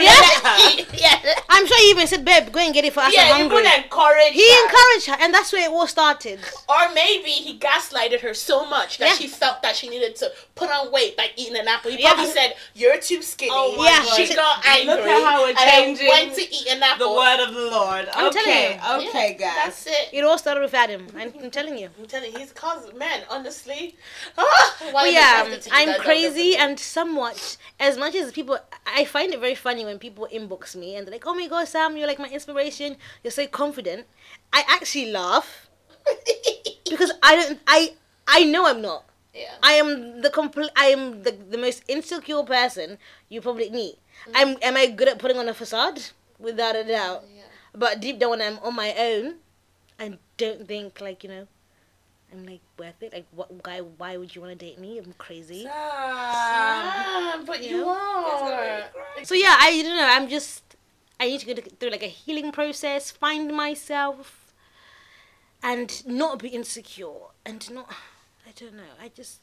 [0.00, 0.84] yeah.
[0.94, 1.34] yeah.
[1.48, 3.14] I'm sure he even said, "Babe, go and get it for us.
[3.14, 4.64] Yeah, I'm you hungry." could encourage He her.
[4.64, 6.40] encouraged her, and that's where it all started.
[6.68, 9.16] Or maybe he gaslighted her so much that Yeah.
[9.16, 11.90] she felt that she needed to put on weight by eating an apple.
[11.90, 12.14] He Yeah.
[12.14, 14.16] probably said, "You're too skinny." Oh my Yeah, God.
[14.16, 14.94] she got angry.
[14.94, 18.08] Look at how we're changing went to eat an the word of the Lord.
[18.12, 19.08] I'm telling okay, you.
[19.08, 19.56] okay, Yeah, guys.
[19.64, 20.08] That's it.
[20.12, 21.06] It all started with Adam.
[21.16, 21.88] I'm, I'm telling you.
[21.98, 23.22] I'm telling you, he's the cause man.
[23.30, 23.96] Honestly,
[24.34, 24.44] why
[24.92, 27.56] But I yeah, attracted to you I'm crazy and somewhat.
[27.80, 31.04] As much as people, I I find it very funny when people inbox me and
[31.06, 32.96] they're like, "Oh my god, Sam, you're like my inspiration.
[33.22, 34.06] You're so confident."
[34.52, 35.68] I actually laugh
[36.90, 37.60] because I don't.
[37.66, 37.94] I
[38.26, 39.04] I know I'm not.
[39.34, 39.54] yeah.
[39.62, 40.70] I am the complete.
[40.76, 42.96] I am the the most insecure person
[43.28, 43.96] you probably meet.
[44.28, 44.32] Mm.
[44.38, 44.50] I'm.
[44.62, 46.00] Am I good at putting on a facade?
[46.38, 47.24] Without a doubt.
[47.28, 47.42] Yeah.
[47.74, 49.36] But deep down, when I'm on my own,
[50.00, 51.44] I don't think like you know.
[52.34, 53.12] I'm like worth it.
[53.12, 53.78] Like, what guy?
[53.80, 54.98] Why would you want to date me?
[54.98, 55.66] I'm crazy.
[55.70, 58.84] Ah, but You you are.
[59.22, 60.08] So yeah, I don't know.
[60.10, 60.62] I'm just.
[61.20, 64.52] I need to go through like a healing process, find myself,
[65.62, 67.90] and not be insecure, and not.
[68.46, 68.92] I don't know.
[69.00, 69.40] I just.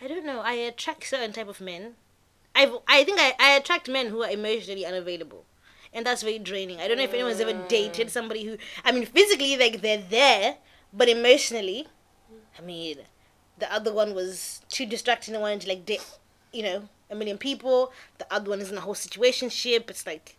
[0.00, 0.40] I don't know.
[0.40, 1.94] I attract certain type of men.
[2.54, 5.44] I I think I, I attract men who are emotionally unavailable,
[5.92, 6.80] and that's very draining.
[6.80, 8.56] I don't know if anyone's ever dated somebody who.
[8.84, 10.56] I mean, physically like they're there,
[10.92, 11.88] but emotionally,
[12.58, 12.98] I mean,
[13.58, 16.04] the other one was too distracting and wanted to like date,
[16.52, 17.92] you know, a million people.
[18.18, 19.90] The other one is in a whole situation ship.
[19.90, 20.36] It's like,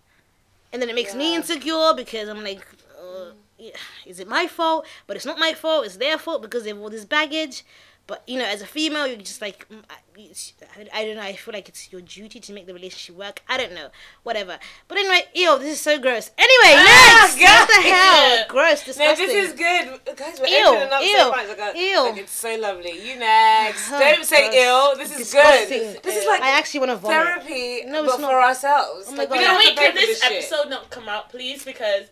[0.71, 2.65] and then it makes me insecure because I'm like,
[2.99, 3.71] uh, yeah,
[4.05, 4.85] is it my fault?
[5.07, 5.85] But it's not my fault.
[5.85, 7.63] It's their fault because they have all this baggage.
[8.05, 9.95] But you know, as a female, you're just like, mm, I,
[10.77, 11.21] I, I don't know.
[11.21, 13.41] I feel like it's your duty to make the relationship work.
[13.47, 13.87] I don't know,
[14.23, 14.59] whatever.
[14.89, 16.29] But anyway, ew, this is so gross.
[16.37, 17.93] Anyway, Ah, next, what the God.
[17.93, 18.45] hell?
[18.49, 19.27] Gross, disgusting.
[19.27, 20.17] No, this is good.
[20.17, 21.47] Guys, we're Ew, opening up ew, so much.
[21.57, 22.01] Like, ew.
[22.03, 22.91] like, it's so lovely.
[23.09, 23.89] You next.
[23.91, 24.55] Oh, Don't say gross.
[24.55, 24.97] ill.
[24.97, 25.79] This is Disgusting.
[25.93, 26.03] good.
[26.03, 27.17] This is like I actually want to vomit.
[27.25, 28.29] therapy, No, it's but not.
[28.31, 29.05] for ourselves.
[29.07, 29.37] Oh my like, God.
[29.37, 30.31] we Can don't we have can for this shit.
[30.49, 31.63] episode not come out, please?
[31.63, 32.03] Because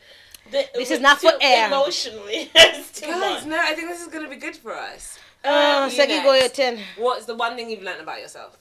[0.52, 1.68] the, This is not for air.
[1.68, 3.46] Emotionally, it's too Guys, much.
[3.46, 5.20] no, I think this is going to be good for us.
[5.44, 6.56] Um, you Segi, go your next.
[6.56, 6.80] turn.
[6.98, 8.58] What's the one thing you've learned about yourself?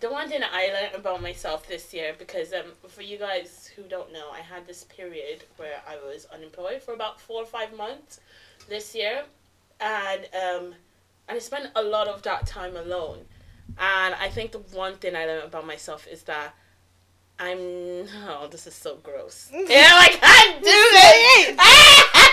[0.00, 3.82] The one thing I learned about myself this year, because um, for you guys who
[3.82, 7.76] don't know, I had this period where I was unemployed for about four or five
[7.76, 8.20] months
[8.68, 9.24] this year,
[9.80, 10.74] and um,
[11.28, 13.24] and I spent a lot of that time alone.
[13.78, 16.54] And I think the one thing I learned about myself is that
[17.38, 19.48] I'm oh, this is so gross.
[19.52, 22.24] yeah, like I do this.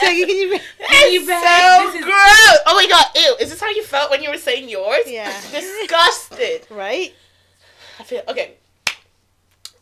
[0.00, 0.58] Segi, can you?
[1.12, 1.44] It's back.
[1.44, 2.58] so This is- gross.
[2.66, 3.36] Oh my god, ew.
[3.40, 5.04] Is this how you felt when you were saying yours?
[5.06, 5.32] Yeah.
[5.50, 6.66] Disgusted.
[6.70, 7.14] Right.
[7.98, 8.54] I feel okay.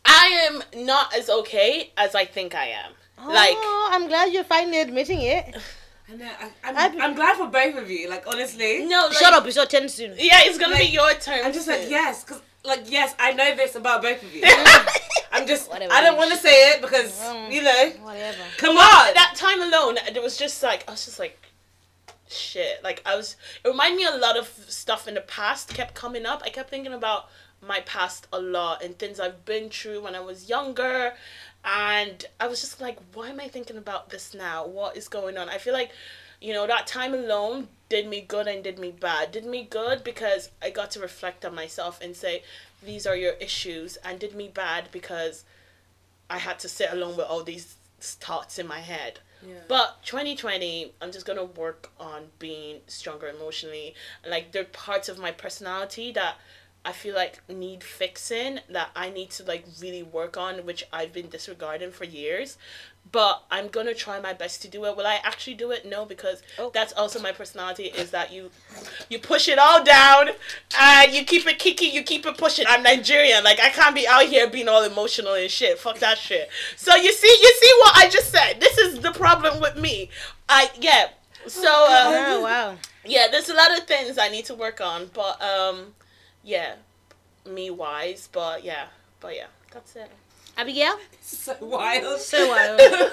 [0.05, 2.91] I am not as okay as I think I am.
[3.25, 5.55] Like oh, I'm glad you're finally admitting it.
[6.11, 6.25] I know.
[6.41, 8.09] I, I'm, I've- I'm glad for both of you.
[8.09, 8.83] Like, honestly.
[8.85, 10.11] no, like, Shut up, it's your turn soon.
[10.17, 11.41] Yeah, it's gonna Like, be your turn.
[11.45, 14.41] I'm just like, yes, because, like, yes, I know this about both of you.
[15.41, 17.51] I'm just, Whatever, I don't want to say it because, Mm.
[17.51, 18.43] you know, Whatever.
[18.57, 19.13] come Well, on.
[19.13, 21.37] That time alone, it was just like I was just like,
[22.29, 22.83] shit.
[22.83, 23.35] Like I was.
[23.63, 26.41] It reminded me a lot of stuff in the past kept coming up.
[26.45, 27.29] I kept thinking about
[27.61, 31.13] my past a lot and things I've been through when I was younger,
[31.65, 34.65] and I was just like, why am I thinking about this now?
[34.65, 35.49] What is going on?
[35.49, 35.91] I feel like,
[36.39, 39.31] you know, that time alone did me good and did me bad.
[39.33, 42.43] Did me good because I got to reflect on myself and say,
[42.83, 45.43] these are your issues, and did me bad because
[46.29, 49.19] I had to sit alone with all these thoughts in my head.
[49.45, 49.55] Yeah.
[49.67, 53.95] But 2020, I'm just gonna work on being stronger emotionally.
[54.27, 56.35] Like there are parts of my personality that
[56.85, 61.13] I feel like need fixing that I need to like really work on, which I've
[61.13, 62.57] been disregarding for years.
[63.11, 64.95] But I'm gonna try my best to do it.
[64.95, 65.83] Will I actually do it?
[65.83, 66.69] No, because Oh.
[66.71, 67.85] that's also my personality.
[67.85, 68.51] Is that you,
[69.09, 70.29] you push it all down,
[70.79, 72.65] and you keep it kicking, you keep it pushing.
[72.69, 75.79] I'm Nigerian, like I can't be out here being all emotional and shit.
[75.79, 76.49] Fuck that shit.
[76.77, 78.59] So you see, you see what I just said.
[78.59, 80.11] This is the problem with me.
[80.47, 81.07] I yeah.
[81.47, 82.75] So uh, Oh wow.
[83.05, 85.95] yeah, there's a lot of things I need to work on, but um,
[86.43, 86.75] yeah,
[87.49, 88.85] me wise, but yeah,
[89.19, 90.11] but yeah, that's it.
[90.59, 90.95] Abigail.
[91.21, 92.19] so wild.
[92.19, 92.81] So wild.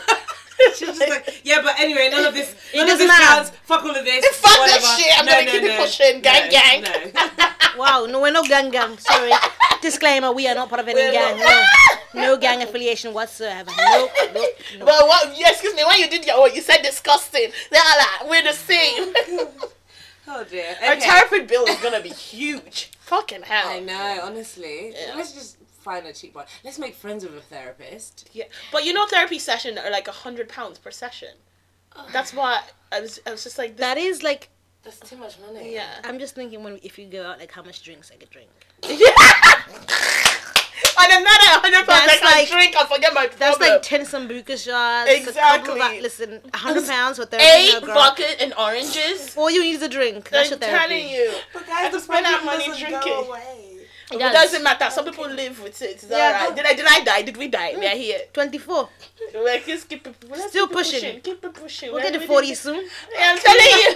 [0.74, 3.24] She's just like, yeah, but anyway, none of this, none of doesn't this matter.
[3.44, 3.50] counts.
[3.64, 4.24] Fuck all of this.
[4.38, 4.80] Fuck whatever.
[4.80, 5.18] this shit.
[5.18, 6.22] I'm gonna keep it pushing.
[6.22, 7.12] Gang, no, gang.
[7.38, 7.46] No.
[7.76, 8.06] Wow.
[8.08, 8.96] No, we're no gang gang.
[8.96, 9.30] Sorry.
[9.82, 11.38] Disclaimer: We are not part of any We're gang.
[11.38, 11.64] not.
[12.14, 12.20] No.
[12.22, 13.70] no gang affiliation whatsoever.
[13.76, 14.10] Nope.
[14.32, 14.32] Nope.
[14.32, 14.86] nope.
[14.88, 15.38] But what?
[15.38, 15.84] Yeah, excuse me.
[15.84, 17.50] When you did your, oh, you said disgusting.
[17.70, 19.12] They're like, we're the same.
[20.28, 20.74] Oh dear.
[20.82, 21.00] Our Okay.
[21.06, 22.90] therapy bill is gonna be huge.
[23.00, 23.68] Fucking hell.
[23.68, 24.94] I know, honestly.
[24.96, 25.12] Yeah.
[25.14, 25.56] Let's just
[25.86, 26.46] find a cheap one.
[26.64, 28.28] Let's make friends with a therapist.
[28.32, 31.34] Yeah, but you know, therapy session are like a hundred pounds per session.
[31.94, 32.06] Oh.
[32.12, 32.52] That's why
[32.92, 33.20] I was.
[33.26, 34.42] I was just like, That is like.
[34.82, 35.74] That's too much money.
[35.74, 36.00] yeah.
[36.04, 38.50] I'm just thinking when if you go out, like how much drinks I could drink.
[40.98, 44.00] And another hundred pounds, That's like, I like- drink, I forget my That's like ten
[44.02, 45.10] sambuca shots.
[45.10, 46.00] A couple of, Exactly.
[46.00, 47.44] listen, hundred pounds for thirty.
[47.44, 47.94] Eight no, girl.
[47.94, 49.34] bucket and oranges.
[49.36, 50.28] All you need is a drink.
[50.30, 50.88] That's I'm your therapy.
[50.88, 51.32] telling you.
[51.52, 53.12] But I guys, the spend that problem money doesn't drinking.
[53.12, 53.75] go away.
[54.12, 54.32] It does.
[54.32, 54.88] doesn't matter.
[54.90, 55.90] Some people live with it.
[55.90, 56.50] It's Yeah.
[56.54, 57.22] Did I did I die?
[57.22, 57.74] Did we die?
[57.76, 57.96] We are mm.
[57.96, 58.20] here.
[58.32, 58.88] Twenty-four.
[59.44, 61.20] Like, just keep let's Still keep it pushing.
[61.20, 61.88] Keep pushing.
[61.88, 62.84] We'll We're get to really- forty soon.
[63.12, 63.94] Yeah, I'm telling you.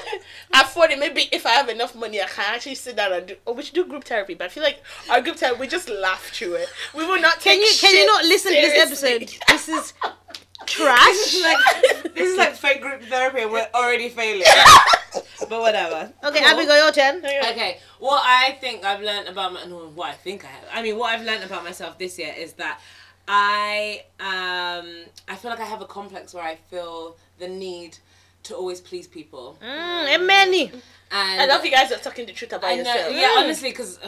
[0.54, 0.96] At 40.
[0.96, 3.36] Maybe if I have enough money, I can actually sit down and do.
[3.46, 4.34] Oh, we should do group therapy.
[4.34, 6.68] But I feel like our group therapy, we just laugh through it.
[6.94, 7.60] We will not Can take.
[7.60, 9.30] you can you not listen to this episode?
[9.48, 9.92] This is
[10.66, 11.06] trash.
[11.06, 14.46] This is like this is like fake group therapy and we're already failing.
[15.48, 16.12] but whatever.
[16.24, 16.48] Okay, Cool.
[16.48, 17.16] Abigail, your turn.
[17.18, 20.64] Okay, what I think I've learned about my, no, what I think I have.
[20.72, 22.80] I mean, what I've learned about myself this year is that
[23.28, 24.86] I um
[25.28, 27.98] I feel like I have a complex where I feel the need
[28.44, 29.58] to always please people.
[29.62, 29.66] Mm,
[30.14, 30.70] and many.
[31.12, 33.14] And I love you guys are talking the truth about I know, yourself.
[33.14, 33.98] yeah, honestly, because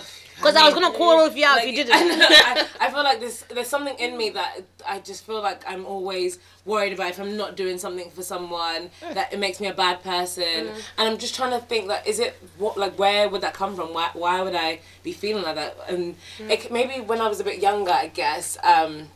[0.42, 1.92] Because I was gonna call you out if you didn't.
[2.22, 5.86] I, I, feel like there's there's something in me that I just feel like I'm
[5.86, 9.14] always worried about if I'm not doing something for someone mm.
[9.14, 10.82] that it makes me a bad person, mm.
[10.98, 13.76] and I'm just trying to think like, is it what like where would that come
[13.76, 13.94] from?
[13.94, 15.76] Why why would I be feeling like that?
[15.88, 16.50] And mm.
[16.50, 18.58] it, maybe when I was a bit younger, I guess.
[18.64, 19.08] Um,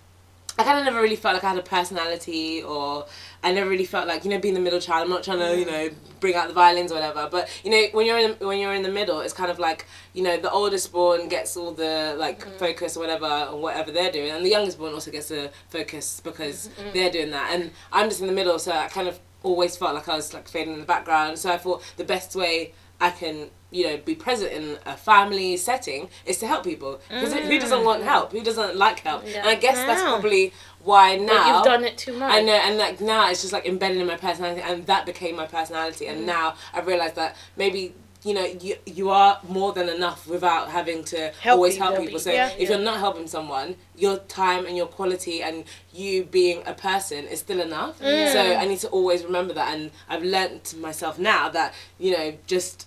[0.58, 3.06] I kind of never really felt like I had a personality, or
[3.42, 5.04] I never really felt like you know being the middle child.
[5.04, 7.84] I'm not trying to you know bring out the violins or whatever, but you know
[7.92, 10.50] when you're in when you're in the middle, it's kind of like you know the
[10.50, 12.56] oldest born gets all the like mm-hmm.
[12.56, 16.20] focus or whatever on whatever they're doing, and the youngest born also gets the focus
[16.24, 16.92] because mm-hmm, mm-hmm.
[16.94, 19.94] they're doing that, and I'm just in the middle, so I kind of always felt
[19.94, 21.38] like I was like fading in the background.
[21.38, 25.56] So I thought the best way I can you know be present in a family
[25.56, 27.60] setting is to help people because who mm.
[27.60, 30.52] doesn't want help who doesn't like help and i guess that's probably
[30.86, 32.32] why now But you've done it too uh, much.
[32.32, 35.34] I know, and like now it's just like embedded in my personality, and that became
[35.36, 36.06] my personality.
[36.06, 36.26] And mm.
[36.26, 41.02] now I realized that maybe you know you you are more than enough without having
[41.04, 41.88] to Help always people.
[41.88, 42.18] help people.
[42.20, 42.50] So Yeah.
[42.56, 47.26] if you're not helping someone, your time and your quality and you being a person
[47.26, 47.98] is still enough.
[48.00, 48.32] Mm.
[48.32, 52.16] So I need to always remember that, and I've learned to myself now that you
[52.16, 52.86] know just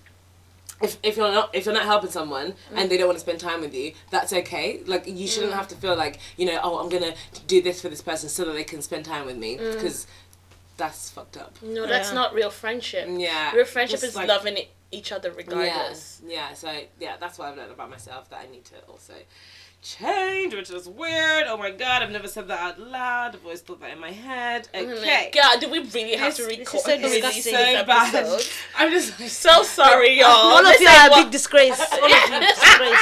[0.82, 3.40] if, if you're not if you're not helping someone and they don't want to spend
[3.40, 4.82] time with you, that's okay.
[4.86, 5.58] Like you shouldn't mm.
[5.58, 7.14] have to feel like you know oh I'm gonna
[7.48, 9.74] do this for this person so that they can spend time with me mm.
[9.74, 10.08] because
[10.78, 11.62] that's fucked up.
[11.62, 12.16] no, that's Yeah.
[12.16, 13.08] not real friendship.
[13.08, 14.58] Mm, yeah, Real friendship just is like- loving
[14.92, 16.22] each other regardless.
[16.26, 16.54] Yeah, yeah.
[16.54, 19.14] So yeah, that's what I've learned about myself that I need to also
[19.82, 21.46] change, which is weird.
[21.48, 23.36] Oh my god, I've never said that out loud.
[23.36, 24.68] I've always thought that in my head.
[24.74, 25.32] Oh my Okay.
[25.34, 27.54] God, do we really have to This- this record is so release disgusting.
[27.54, 28.16] this so bad.
[28.16, 28.52] episode?
[28.78, 30.28] I'm just So sorry, y'all.
[30.30, 31.80] All of you ain't are a big disgrace.
[31.80, 33.00] All of you, disgrace.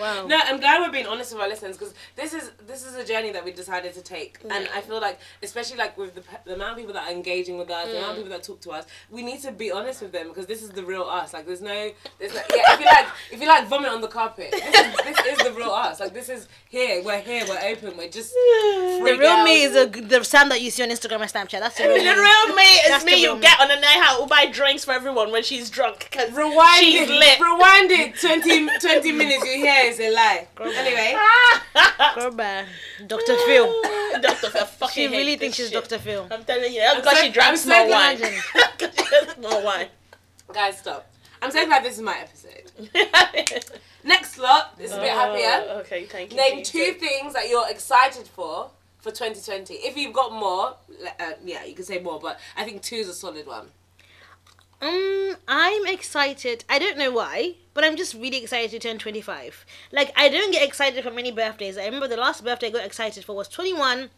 [0.00, 0.26] Wow.
[0.26, 3.04] No, I'm glad we're being honest with our listeners because this is this is a
[3.04, 6.54] journey that we decided to take, and I feel like, especially like with the, the
[6.54, 8.18] amount of people that are engaging with us, the amount of mm.
[8.18, 10.70] people that talk to us, we need to be honest with them because this is
[10.70, 11.32] the real us.
[11.32, 12.74] Like, there's no, there's no, yeah.
[12.74, 15.52] If you like, if you like vomit on the carpet, this is, this is the
[15.52, 16.00] real us.
[16.00, 17.02] Like, this is here.
[17.02, 17.44] We're here.
[17.48, 17.96] We're open.
[17.96, 21.30] We're just The real me is a, the Sam that you see on Instagram and
[21.30, 21.60] Snapchat.
[21.60, 22.10] That's the real The me.
[22.10, 23.22] real me is That's me.
[23.22, 23.40] You me.
[23.40, 26.08] get on a night out, who buy drinks for everyone when she's drunk.
[26.12, 27.10] Cause Rewind she's it.
[27.10, 27.40] lit.
[27.40, 28.14] Rewind it.
[28.20, 29.44] 20, 20 minutes.
[29.44, 30.46] You hear it's a lie.
[30.60, 31.16] Anyway,
[32.16, 32.64] Girl, bye.
[33.06, 33.36] Dr.
[33.46, 33.66] Phil.
[34.20, 34.50] Dr.
[34.50, 35.82] Phil, fucking She hate really this thinks she's shit.
[35.82, 35.98] Dr.
[35.98, 36.26] Phil.
[36.30, 39.30] I'm telling you, that's I'm because so- she drank I'm so small glad- she drank
[39.36, 39.88] small wine.
[40.52, 41.06] guys, stop.
[41.42, 42.70] I'm so glad this is my episode.
[44.04, 44.76] Next lot.
[44.78, 45.66] This is a bit happier.
[45.70, 46.36] Oh, Okay, thank you.
[46.36, 46.70] Name Jesus.
[46.72, 49.74] two things that you're excited for for 2020.
[49.74, 50.74] If you've got more,
[51.18, 53.68] uh, yeah, you can say more, but I think two is a solid one.
[54.82, 56.64] Um, I'm excited.
[56.68, 59.66] I don't know why, but I'm just really excited to turn 25.
[59.92, 61.76] Like, I don't get excited for many birthdays.
[61.76, 64.08] I remember the last birthday I got excited for was 21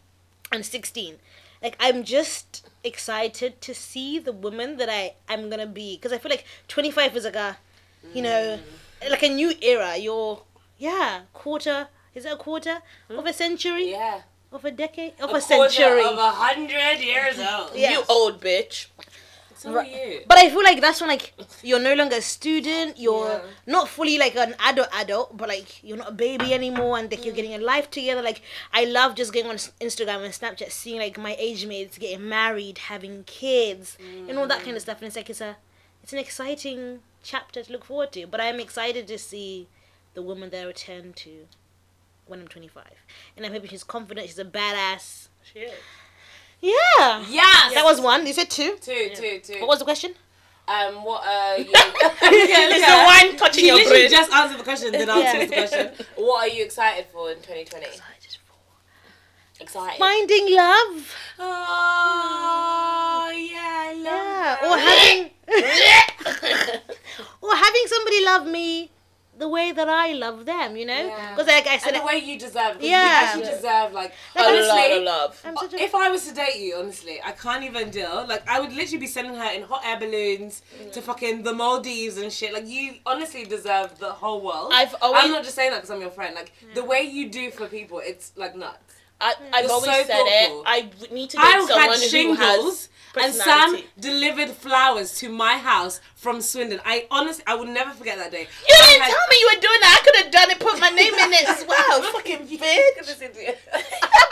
[0.52, 1.16] and 16.
[1.62, 5.96] Like, I'm just excited to see the woman that I am gonna be.
[5.96, 7.56] Because I feel like 25 is like a,
[8.14, 8.58] you know,
[9.10, 9.96] like a new era.
[9.96, 10.42] You're,
[10.78, 11.88] yeah, quarter.
[12.14, 12.78] Is it a quarter
[13.10, 13.90] of a century?
[13.90, 14.22] Yeah.
[14.52, 15.14] Of a decade?
[15.18, 16.04] Of A a, quarter century.
[16.04, 17.70] of a hundred years old.
[17.74, 17.92] Yeah.
[17.92, 18.86] You old bitch.
[19.62, 20.22] So you.
[20.26, 23.42] But I feel like that's when like you're no longer a student, you're Yeah.
[23.66, 27.24] not fully like an adult adult, but like you're not a baby anymore and like
[27.24, 27.36] you're mm.
[27.36, 28.22] getting a life together.
[28.22, 32.28] Like I love just going on Instagram and Snapchat seeing like my age mates getting
[32.28, 33.96] married, having kids,
[34.28, 34.86] and all that kind of mm.
[34.86, 34.98] stuff.
[34.98, 35.56] And it's like it's a
[36.02, 38.26] it's an exciting chapter to look forward to.
[38.26, 39.68] But I'm excited to see
[40.14, 41.46] the woman that I return to
[42.26, 42.84] when I'm 25.
[43.36, 45.28] And I'm hoping she's confident, she's a badass.
[45.42, 45.74] Shit.
[46.62, 47.24] Yeah.
[47.28, 47.74] Yes.
[47.74, 48.26] That was one.
[48.26, 48.76] You said two.
[48.80, 49.58] two, two, two.
[49.60, 50.14] What was the question?
[50.68, 51.64] um, what are you?
[51.66, 54.08] Is the wine touching She your brain?
[54.08, 55.44] just answer the question, then answered Yeah.
[55.46, 56.06] the question.
[56.16, 57.84] What are you excited for in 2020?
[57.86, 58.36] Excited.
[58.46, 58.54] For.
[59.62, 59.98] Excited.
[59.98, 61.16] Finding love.
[61.40, 65.30] Oh, yeah, I love Yeah, or having
[67.42, 68.91] or having somebody love me
[69.36, 71.06] the way that I love them, you know?
[71.06, 71.30] Yeah.
[71.30, 72.76] Because like I said, and the way you deserve.
[72.80, 73.36] Yeah.
[73.36, 74.68] You actually deserve, like, A honestly.
[74.68, 75.42] lot of love.
[75.44, 78.26] Uh, a If I was to date you, honestly, I can't even deal.
[78.28, 81.02] Like, I would literally be sending her in hot air balloons to mm.
[81.02, 82.52] fucking the Maldives and shit.
[82.52, 84.70] Like, you honestly deserve the whole world.
[84.74, 86.34] I've always- I'm not just saying that because I'm your friend.
[86.34, 88.78] Like, the way you do for people, it's like nuts.
[89.22, 90.60] I, I've You're always so said thoughtful.
[90.60, 90.64] it.
[90.66, 92.88] I need to date I someone had who has shingles,
[93.20, 96.80] and Sam delivered flowers to my house from Swindon.
[96.84, 98.46] I honestly, I will never forget that day.
[98.68, 99.98] You I didn't had- tell me you were doing that.
[100.00, 100.58] I could have done it.
[100.60, 102.02] Put my name in it as well.
[102.12, 102.96] Fucking bitch.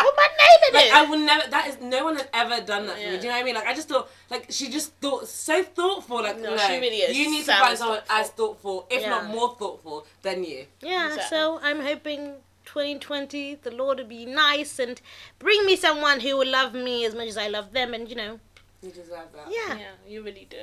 [0.01, 0.95] Put my name in Like it.
[0.95, 1.51] I would never.
[1.51, 3.17] That is no one has ever done that for me.
[3.19, 3.55] Do you know what I mean?
[3.55, 6.23] Like I just thought, like she just thought so thoughtful.
[6.23, 7.17] Like No, no, she really is.
[7.17, 8.17] you need Sam to find someone thoughtful.
[8.17, 10.67] as thoughtful, if not more thoughtful than you.
[10.81, 11.37] Yeah, Exactly.
[11.37, 15.01] so I'm hoping 2020 the Lord will be nice and
[15.39, 18.15] bring me someone who will love me as much as I love them, and you
[18.17, 18.41] know,
[18.83, 19.49] You deserve that.
[19.51, 19.77] yeah.
[19.77, 20.57] yeah, you really do.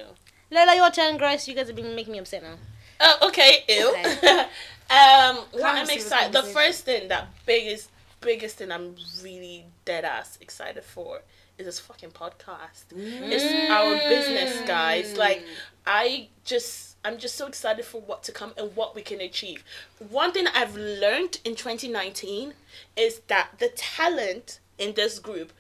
[0.49, 1.47] Lola, your turn, Grace.
[1.47, 2.55] You guys have been making me upset now.
[2.99, 3.63] Oh, okay.
[3.67, 3.89] Ew.
[3.89, 4.39] Okay.
[4.89, 6.33] um, what Can't I'm excited.
[6.33, 11.21] The first thing, that biggest, biggest thing I'm really dead ass excited for
[11.57, 12.85] is this fucking podcast.
[12.91, 15.17] It's our business, guys.
[15.17, 15.43] Like,
[15.85, 19.63] I just, I'm just so excited for what to come and what we can achieve.
[20.09, 22.53] One thing I've learned in 2019
[22.95, 25.51] is that the talent in this group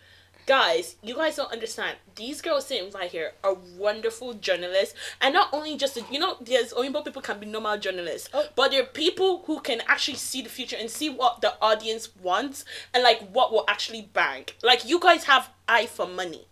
[0.47, 1.97] guys, you guys don't understand.
[2.15, 6.73] These girls sitting right here are wonderful journalists, and not only just you know, there's
[6.73, 8.45] Oyinbo people can be normal journalists, Oh.
[8.55, 12.65] but they're people who can actually see the future and see what the audience wants
[12.93, 14.55] and like what will actually bank.
[14.63, 16.47] Like you guys have eye for money.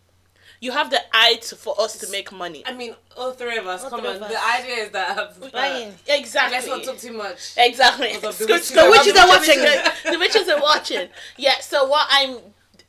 [0.62, 2.64] You have the eye to, for us to make money.
[2.66, 3.84] I mean, all three of us.
[3.84, 4.22] All come on.
[4.24, 4.32] us.
[4.32, 5.18] The idea is that.
[5.54, 6.58] Uh, Exactly.
[6.58, 7.54] let's not talk too much.
[7.58, 8.14] Exactly.
[8.14, 9.60] The The, witches the are witches watching.
[9.60, 10.12] are watching.
[10.14, 11.10] the witches are watching.
[11.38, 11.60] Yeah.
[11.60, 12.38] So what I'm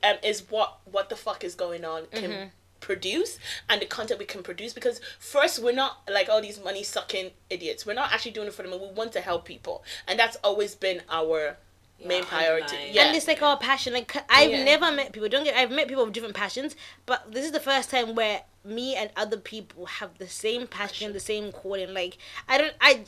[0.06, 3.38] um, is what what the fuck is going on can produce
[3.68, 7.30] and the content we can produce because first we're not like all these money sucking
[7.50, 7.84] idiots.
[7.86, 8.82] We're not actually doing it for the money.
[8.86, 11.56] We want to help people, and that's always been our
[12.04, 12.76] main priority.
[12.92, 13.06] Yeah.
[13.06, 13.92] And it's like our passion.
[13.94, 14.64] Like I've Yeah.
[14.64, 15.28] never met people.
[15.28, 15.56] Don't get.
[15.56, 19.10] I've met people with different passions, but this is the first time where me and
[19.16, 21.92] other people have the same passion, the same calling.
[21.94, 22.74] Like I don't.
[22.80, 23.04] I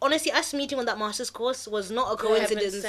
[0.00, 2.84] honestly, us meeting on that master's course was not a coincidence.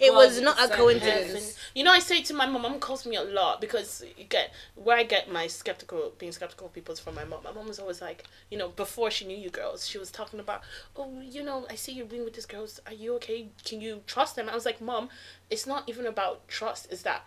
[0.00, 1.56] It was not a coincidence.
[1.74, 4.24] You know, I say to my mom, my mom calls me a lot because you
[4.24, 7.44] get where I get my skeptical, being skeptical people is from my mom.
[7.44, 10.40] My mom was always like, you know, before she knew you girls, she was talking
[10.40, 10.62] about,
[10.96, 12.80] oh, you know, I see you're being with these girls.
[12.86, 13.48] Are you okay?
[13.64, 14.48] Can you trust them?
[14.48, 15.08] I was like, mom,
[15.50, 16.88] it's not even about trust.
[16.90, 17.24] It's that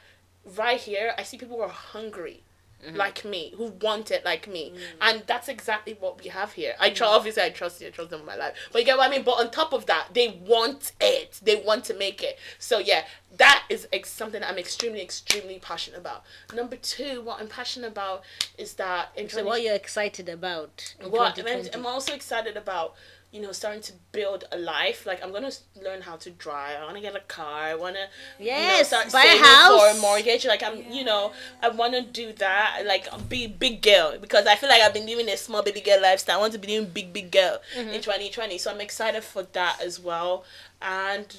[0.55, 2.43] right here, I see people who are hungry.
[2.85, 2.95] Mm-hmm.
[2.95, 4.79] Like me, who want it like me, mm.
[5.01, 6.75] and that's exactly what we have here.
[6.79, 7.15] I try, mm.
[7.15, 9.09] obviously, I trust you, I trust them with my life, but you get what I
[9.09, 9.23] mean.
[9.23, 12.37] But on top of that, they want it, they want to make it.
[12.59, 16.23] So yeah, that is ex- something I'm extremely, extremely passionate about.
[16.53, 18.23] Number two, what I'm passionate about
[18.57, 20.95] is that in So what you're excited about?
[20.99, 21.73] in what I'm, 2020?
[21.73, 22.95] I'm also excited about
[23.31, 25.51] you know starting to build a life like i'm gonna
[25.83, 28.07] learn how to drive i want to get a car i want to
[28.43, 29.79] Yes, start buy a house.
[29.93, 33.81] for a mortgage like i'm you know i want to do that like be big
[33.81, 36.53] girl because i feel like i've been living a small baby girl lifestyle i want
[36.53, 37.89] to be doing big big girl Mm-hmm.
[37.89, 40.45] in 2020 so i'm excited for that as well
[40.81, 41.35] and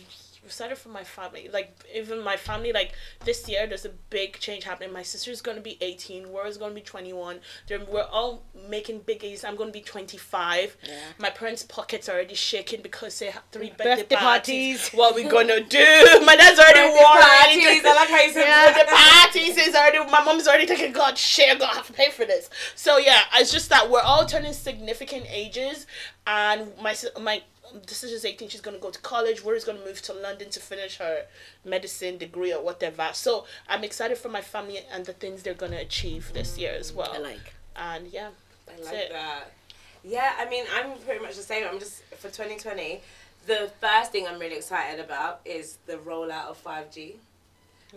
[0.49, 2.93] excited from my family like even my family like
[3.25, 6.71] this year there's a big change happening my sister's going to be 18 we're going
[6.71, 10.95] to be 21 They're, we're all making big ages i'm going to be 25 Yeah.
[11.19, 14.79] my parents pockets are already shaking because they have three birthday, Birthday parties.
[14.91, 14.99] parties.
[14.99, 15.79] what we gonna do
[16.25, 17.65] my dad's already Birthday parties.
[17.65, 18.85] worried I like how you said Yeah.
[18.85, 18.91] the
[19.31, 22.25] parties is already my mom's already thinking god shit i'm gonna have to pay for
[22.25, 25.87] this so yeah it's just that we're all turning significant ages
[26.27, 27.11] and my sis-
[27.75, 30.61] my the sister's 18 she's gonna go to college we're gonna move to london to
[30.61, 31.25] finish her
[31.65, 35.77] medicine degree or whatever so i'm excited for my family and the things they're gonna
[35.77, 37.55] achieve this year as well I like.
[37.77, 38.29] and yeah
[38.69, 39.53] I like it that.
[40.05, 41.67] Yeah, I mean, I'm pretty much the same.
[41.71, 43.01] I'm just for 2020.
[43.47, 47.15] The first thing I'm really excited about is the rollout of 5G.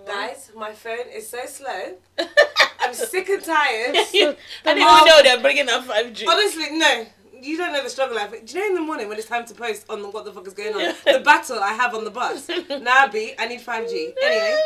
[0.07, 1.95] Guys, my phone is so slow.
[2.79, 3.95] I'm sick and tired.
[3.95, 6.25] I didn't even um, know they're bringing up 5G.
[6.27, 7.05] Honestly, no.
[7.41, 8.31] You don't know the struggle I've.
[8.45, 10.31] Do you know in the morning when it's time to post on the, what the
[10.31, 10.93] fuck is going on?
[11.05, 12.47] The battle I have on the bus.
[12.47, 14.13] Nabi, I need 5G.
[14.23, 14.57] Anyway,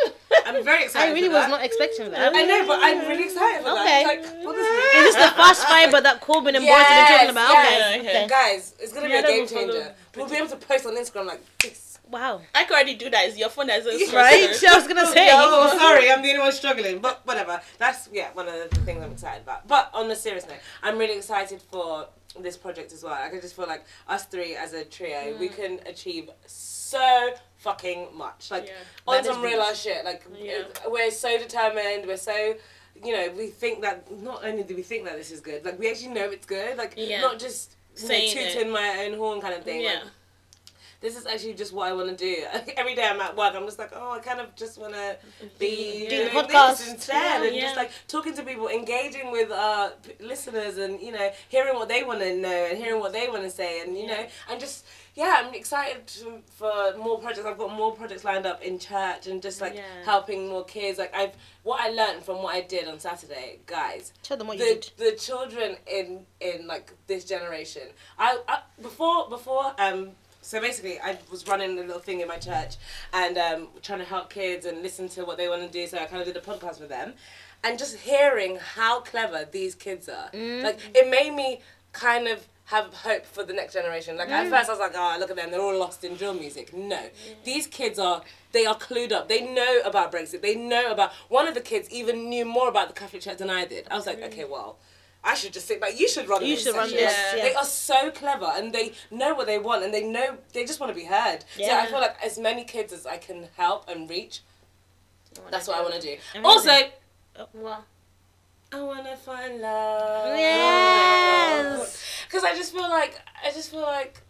[0.45, 1.11] I'm very excited.
[1.11, 1.49] I really for was that.
[1.51, 2.33] not expecting that.
[2.35, 4.03] I know, but I'm really excited for Okay.
[4.03, 4.05] that.
[4.07, 7.29] Like, what is Is this the fast fiber that Corbyn and Boris have been talking
[7.29, 7.49] about?
[7.53, 7.99] yes, Okay.
[8.09, 8.17] okay.
[8.23, 8.27] okay.
[8.27, 9.95] Guys, it's gonna Yeah, be a game changer.
[10.15, 11.97] We'll be able to post on Instagram like this.
[12.11, 12.41] Wow.
[12.53, 13.25] I can already do that.
[13.25, 14.43] It's your phone that's a Right?
[14.69, 15.29] I was gonna say.
[15.31, 16.99] Oh, sorry, I'm the only one struggling.
[16.99, 17.59] But whatever.
[17.79, 19.67] That's yeah, one of the things I'm excited about.
[19.67, 22.07] But on a serious note, I'm really excited for
[22.41, 23.13] this project as well.
[23.13, 25.56] Like, I just feel like us three as a trio, we mm.
[25.56, 28.52] can achieve so fucking much.
[28.52, 28.74] Like Yeah.
[29.08, 29.71] on That is some real beautiful.
[29.71, 30.06] ass shit.
[30.06, 30.63] Like Yeah.
[30.88, 32.06] we're so determined.
[32.08, 32.56] We're so.
[33.04, 35.78] You know, we think that not only do we think that this is good, like
[35.78, 36.78] we actually know it's good.
[36.78, 37.19] Like Yeah.
[37.21, 38.69] not just you know, Saying it.
[38.71, 39.82] my own horn kind of thing.
[39.82, 39.95] Yeah.
[39.95, 40.04] Like,
[41.06, 42.36] this is actually just what I want to do.
[42.78, 45.18] Every day I'm at work, I'm just like, oh, I kind of just want to
[45.60, 46.78] be Doing the doing podcast.
[46.80, 47.62] this instead, and Yeah.
[47.62, 52.01] just like talking to people, engaging with uh, listeners, and you know, hearing what they
[52.03, 54.86] want to know and hearing what they want to say, and you know, and just
[55.14, 57.45] yeah, I'm excited to, for more projects.
[57.45, 59.84] I've got more projects lined up in church and just like Yeah.
[60.06, 60.97] helping more kids.
[60.97, 61.34] Like I've
[61.64, 64.82] what I learned from what I did on Saturday, guys Tell them what you the
[64.82, 64.91] did.
[64.97, 67.84] the children in in like this generation.
[68.18, 70.12] I, I before before um
[70.46, 72.76] so basically I was running a little thing in my church
[73.14, 75.88] and um trying to help kids and listen to what they want to do.
[75.88, 77.14] So I kind of did a podcast with them,
[77.64, 80.64] and just hearing how clever these kids are, mm.
[80.64, 81.62] like it made me
[81.93, 84.18] kind of have hope for the next generation.
[84.18, 84.50] Like at mm.
[84.50, 86.74] first I was like, oh look at them, they're all lost in drill music.
[86.74, 87.10] No,
[87.43, 88.22] these kids are
[88.52, 89.28] they are clued up.
[89.28, 90.41] They know about Brexit.
[90.41, 93.50] They know about one of the kids even knew more about the Catholic Church than
[93.50, 93.88] I did.
[93.89, 94.28] I was like, mm.
[94.28, 94.78] okay, well.
[95.28, 95.99] I should just sit back.
[95.99, 96.43] You should run.
[96.45, 97.01] You this should run this,
[97.36, 97.41] yeah.
[97.41, 100.80] They are so clever, and they know what they want, and they know they just
[100.80, 101.39] want to be heard.
[101.55, 101.80] So Yeah.
[101.82, 104.41] I feel like as many kids as I can help and reach,
[105.49, 106.15] that's what I want to do.
[106.36, 106.45] Amazing.
[106.45, 107.86] Also, Well,
[108.71, 110.38] I want to find love.
[110.38, 112.01] Yes.
[112.28, 114.21] Because I just feel like I just feel like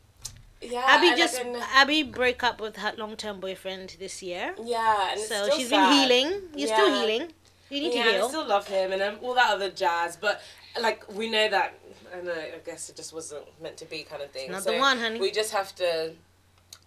[0.62, 0.84] yeah.
[0.88, 4.56] Abby and just like, and- Abby broke up with her long term boyfriend this year.
[4.64, 5.90] yeah, and it's So still she's sad.
[5.90, 6.42] been healing.
[6.56, 7.32] You're still healing.
[7.70, 10.16] You need yeah, to and I still love him and um, all that other jazz,
[10.18, 10.42] but
[10.82, 11.74] like we know that
[12.16, 14.52] I know I guess it just wasn't meant to be kind of thing.
[14.52, 15.20] Not so the one, honey.
[15.20, 16.14] We just have to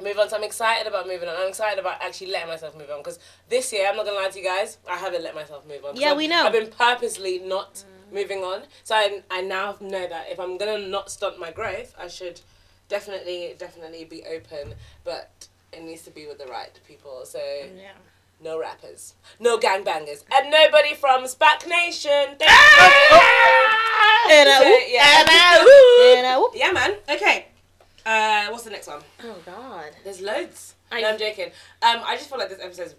[0.03, 0.29] move on.
[0.29, 1.37] So I'm excited about moving on.
[1.37, 3.19] I'm excited about actually letting myself move on because
[3.49, 5.97] this year I'm not gonna lie to you guys, I haven't let myself move on.
[5.97, 6.45] Yeah, I've- we know.
[6.47, 8.13] I've been purposely not Mm.
[8.13, 8.63] moving on.
[8.85, 12.41] So I I now know that if I'm gonna not stunt my growth, I should
[12.89, 14.75] definitely definitely be open,
[15.05, 15.31] but
[15.73, 17.27] it needs to be with the right people.
[17.27, 17.39] So
[17.77, 17.93] yeah.
[18.43, 22.37] No rappers, no gangbangers, and nobody from Spac Nation.
[22.39, 24.29] Thank Ah!
[24.29, 24.33] you.
[24.35, 25.21] And a So, whoop, yeah.
[25.21, 26.53] and a whoop, and a whoop.
[26.55, 26.95] Yeah, man.
[27.09, 27.47] Okay.
[28.07, 29.03] Uh, what's the next one?
[29.25, 29.91] Oh God.
[30.05, 30.75] There's loads.
[30.91, 31.47] I- no, I'm joking.
[31.83, 32.95] Um, I just feel like this episode's,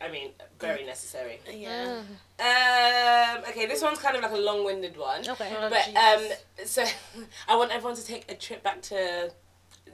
[0.00, 0.30] I mean,
[0.60, 1.40] very necessary.
[1.50, 2.02] Yeah.
[2.38, 5.28] Um, okay, this one's kind of like a long-winded one.
[5.28, 5.52] Okay.
[5.58, 6.38] Oh, But Jesus.
[6.58, 6.84] um, so
[7.48, 9.32] I want everyone to take a trip back to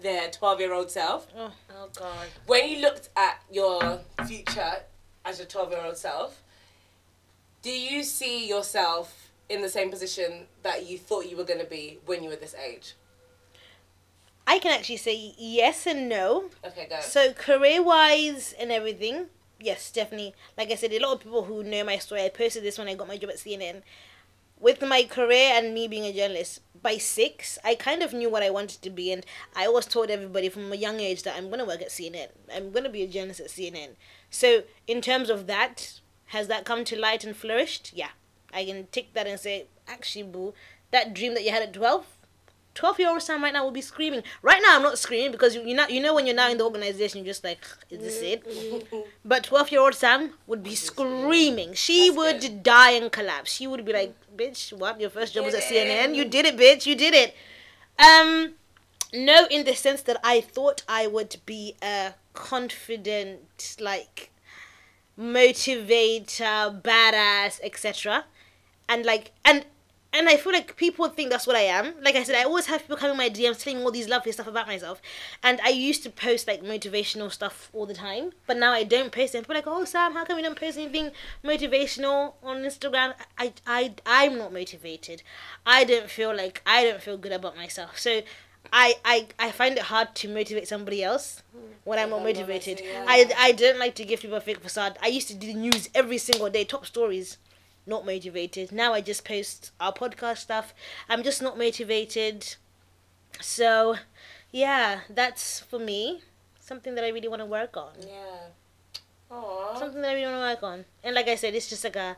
[0.03, 1.27] their 12-year-old self.
[1.37, 1.53] Oh.
[1.71, 2.27] oh God.
[2.47, 4.83] when you looked at your future
[5.25, 6.43] as your 12 year old self,
[7.63, 11.67] do you see yourself in the same position that you thought you were going to
[11.67, 12.95] be when you were this age?
[14.47, 16.51] I can actually say yes and no.
[16.65, 17.01] Okay, go.
[17.01, 19.27] So career wise and everything,
[19.61, 20.35] yes, definitely.
[20.59, 22.89] Like I said, a lot of people who know my story, I posted this when
[22.89, 23.83] I got my job at CNN.
[24.63, 28.45] With my career and me being a journalist, by six, I kind of knew what
[28.45, 31.51] I wanted to be, and I always told everybody from a young age that I'm
[31.51, 32.29] gonna work at CNN.
[32.55, 33.97] I'm gonna be a journalist at CNN.
[34.31, 37.91] So in terms of that, has that come to light and flourished?
[37.93, 38.11] Yeah,
[38.55, 40.55] I can take that and say, actually, boo,
[40.93, 42.07] that dream that you had at twelve,
[42.75, 44.23] 12 year old Sam right now will be screaming.
[44.41, 46.59] Right now, I'm not screaming because you, you know you know when you're now in
[46.59, 48.47] the organization, you're just like, is this it?
[49.25, 51.75] But 12 year old Sam would be screaming.
[51.75, 52.63] She That's would good.
[52.63, 53.53] die and collapse.
[53.53, 55.01] She would be like, bitch, what?
[55.01, 56.15] Your first job was at CNN?
[56.15, 56.87] You did it, bitch.
[56.87, 57.35] You did it.
[57.99, 58.55] Um,
[59.13, 64.31] no, in the sense that I thought I would be a confident, like,
[65.19, 68.25] motivator, badass, etc.
[68.89, 69.65] And like, and
[70.15, 71.95] and I feel like people think that's what I am.
[72.03, 74.33] Like I said, I always have people coming my DMs telling me all these lovely
[74.33, 75.01] stuff about myself.
[75.43, 79.11] And I used to post like motivational stuff all the time, but now I don't
[79.11, 79.39] post it.
[79.39, 83.55] People are like, "Oh, Sam, how come you don't post anything motivational on Instagram?" I,
[83.67, 85.23] I, I'm not motivated.
[85.65, 87.99] I don't feel like I don't feel good about myself.
[87.99, 88.23] So.
[88.73, 91.43] I, I, I find it hard to motivate somebody else
[91.83, 92.83] when I'm not I love it, motivated.
[93.09, 94.97] I, I don't like to give people a fake facade.
[95.03, 97.39] I used to do the news every single day, top stories
[97.87, 98.73] not motivated.
[98.73, 100.75] Now I just post our podcast stuff.
[101.09, 102.57] I'm just not motivated.
[103.41, 103.97] So,
[104.51, 106.23] yeah, that's for me
[106.61, 107.93] something that I really want to work on.
[108.01, 108.51] Yeah.
[109.31, 109.79] Aww.
[109.79, 110.85] Something that I really want to work on.
[111.03, 112.17] And like I said, it's just like a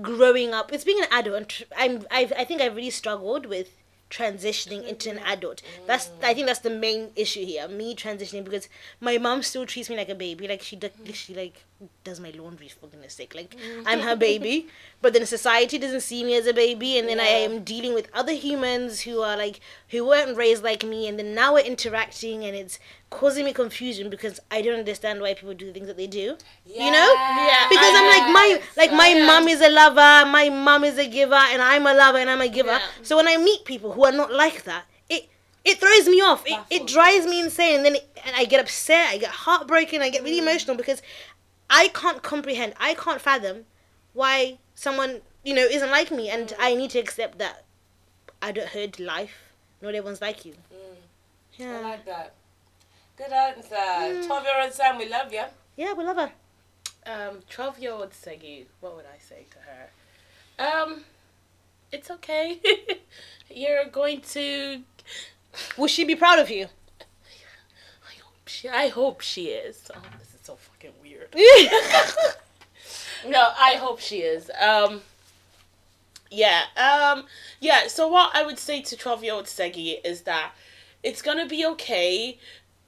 [0.00, 0.72] growing up.
[0.72, 1.62] It's being an adult.
[1.76, 3.70] I'm I've, I think I've really struggled with
[4.10, 5.62] transitioning into an adult.
[5.86, 7.68] That's I think that's the main issue here.
[7.68, 8.68] Me transitioning because
[9.00, 10.48] my mom still treats me like a baby.
[10.48, 11.12] Like she mm-hmm.
[11.12, 11.64] she like
[12.04, 13.34] does my laundry for goodness sake.
[13.34, 13.56] Like
[13.86, 14.66] I'm her baby.
[15.00, 18.08] But then society doesn't see me as a baby and then I am dealing with
[18.12, 22.44] other humans who are like who weren't raised like me and then now we're interacting
[22.44, 22.78] and it's
[23.08, 26.36] causing me confusion because I don't understand why people do the things that they do.
[26.66, 27.08] You know?
[27.16, 29.26] Yeah, Because I'm like my like my Yeah.
[29.26, 32.40] mom is a lover, my mom is a giver, and I'm a lover and I'm
[32.42, 32.70] a giver.
[32.72, 32.80] Yeah.
[33.02, 35.28] So when I meet people who are not like that, it
[35.64, 36.42] it throws me off.
[36.46, 40.00] It, it drives me insane, and then it, and I get upset, I get heartbroken,
[40.00, 41.02] I get really emotional because
[41.70, 43.64] I can't comprehend, I can't fathom
[44.12, 47.64] why someone you know isn't like me, and I need to accept that
[48.42, 49.52] I don't heard life.
[49.80, 50.54] Not everyone's like you.
[50.72, 50.96] Mm.
[51.58, 51.78] I Yeah.
[51.80, 52.34] like that.
[53.16, 54.26] Good answer.
[54.26, 55.44] 12 year old Sam, we love you.
[55.76, 56.32] Yeah, we love her.
[57.06, 60.82] Um, twelve year old Segi, what would I say to her?
[60.82, 61.04] Um,
[61.90, 62.60] it's okay.
[63.50, 64.82] You're going to.
[65.78, 66.66] Will she be proud of you?
[67.00, 68.68] I hope she.
[68.68, 69.90] I hope she is.
[69.94, 70.92] Oh, this is so fucking
[71.34, 71.72] weird.
[73.28, 74.50] no, I hope she is.
[74.60, 75.02] Um.
[76.30, 76.62] Yeah.
[76.76, 77.24] Um.
[77.60, 77.88] Yeah.
[77.88, 80.52] So what I would say to twelve year old Segi is that
[81.02, 82.38] it's gonna be okay.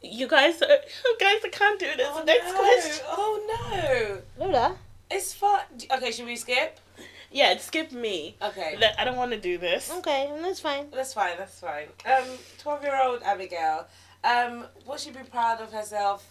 [0.04, 0.68] You guys, are,
[1.04, 2.24] you guys, I can't do this.
[2.26, 3.04] Next question.
[3.08, 4.18] Oh no.
[4.38, 4.76] Lola.
[5.10, 5.60] It's fun.
[5.90, 6.80] Okay, should we skip?
[7.32, 8.36] Yeah, skip me.
[8.42, 8.78] Okay.
[8.98, 9.90] I don't want to do this.
[9.98, 10.86] Okay, that's fine.
[10.90, 11.88] That's fine, that's fine.
[12.04, 12.28] Um,
[12.58, 13.86] 12 year old Abigail,
[14.22, 16.26] um, will she be proud of herself?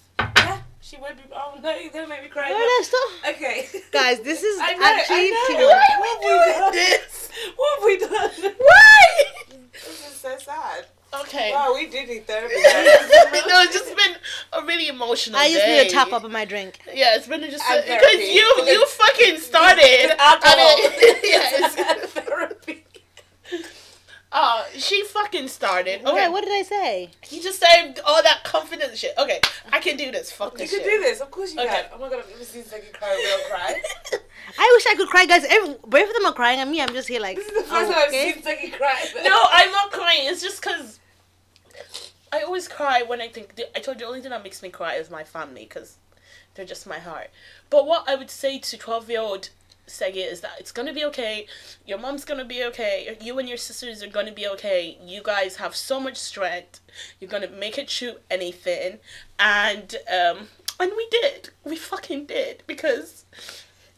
[0.81, 1.23] Yeah, she would be.
[1.33, 2.49] Oh no, you're gonna make me cry.
[2.51, 3.35] Lola, stop.
[3.35, 3.67] Okay.
[3.91, 5.67] Guys, this is I know, actually I know.
[5.67, 6.07] Why much.
[6.07, 7.29] have we done this?
[7.55, 8.55] What have we done?
[8.57, 9.23] Why?
[9.73, 10.85] This is so sad.
[11.21, 11.51] Okay.
[11.51, 12.55] Wow, we did need therapy.
[12.55, 14.15] no, it's just been
[14.53, 15.81] a really emotional I just day.
[15.83, 16.79] need a top up of my drink.
[16.93, 18.23] Yeah, it's been just And because therapy.
[18.31, 20.11] you you fucking started.
[20.17, 20.57] alcohol.
[20.57, 21.75] and it- yes.
[24.31, 24.69] Therapy.
[24.73, 26.01] Oh, she fucking started.
[26.01, 27.09] Okay, Okay, what did I say?
[27.29, 29.13] you just said all that confident shit.
[29.17, 29.39] Okay,
[29.71, 30.31] I can do this.
[30.31, 30.89] Fuck You this can shit.
[30.89, 31.69] do this, of course you Okay.
[31.69, 31.85] can.
[31.93, 33.81] Oh my god, I've never seen Seki cry real cry.
[34.57, 35.45] I wish I could cry, guys.
[35.45, 37.37] Every, both of them are crying, and me, I'm just here like.
[37.37, 38.27] This is the oh, first time okay.
[38.29, 39.05] I've seen Seki cry.
[39.23, 40.21] No, I'm not crying.
[40.23, 40.99] It's just because
[42.33, 43.59] I always cry when I think.
[43.75, 45.97] I told you the only thing that makes me cry is my family because
[46.55, 47.29] they're just my heart.
[47.69, 49.49] But what I would say to twelve year old
[49.91, 51.47] Segi is that it's gonna be okay.
[51.85, 53.17] Your mom's gonna be okay.
[53.21, 54.97] You and your sisters are gonna be okay.
[55.03, 56.79] You guys have so much strength.
[57.19, 58.99] You're gonna make it through anything,
[59.39, 60.47] and um,
[60.79, 61.49] and we did.
[61.63, 63.25] We fucking did because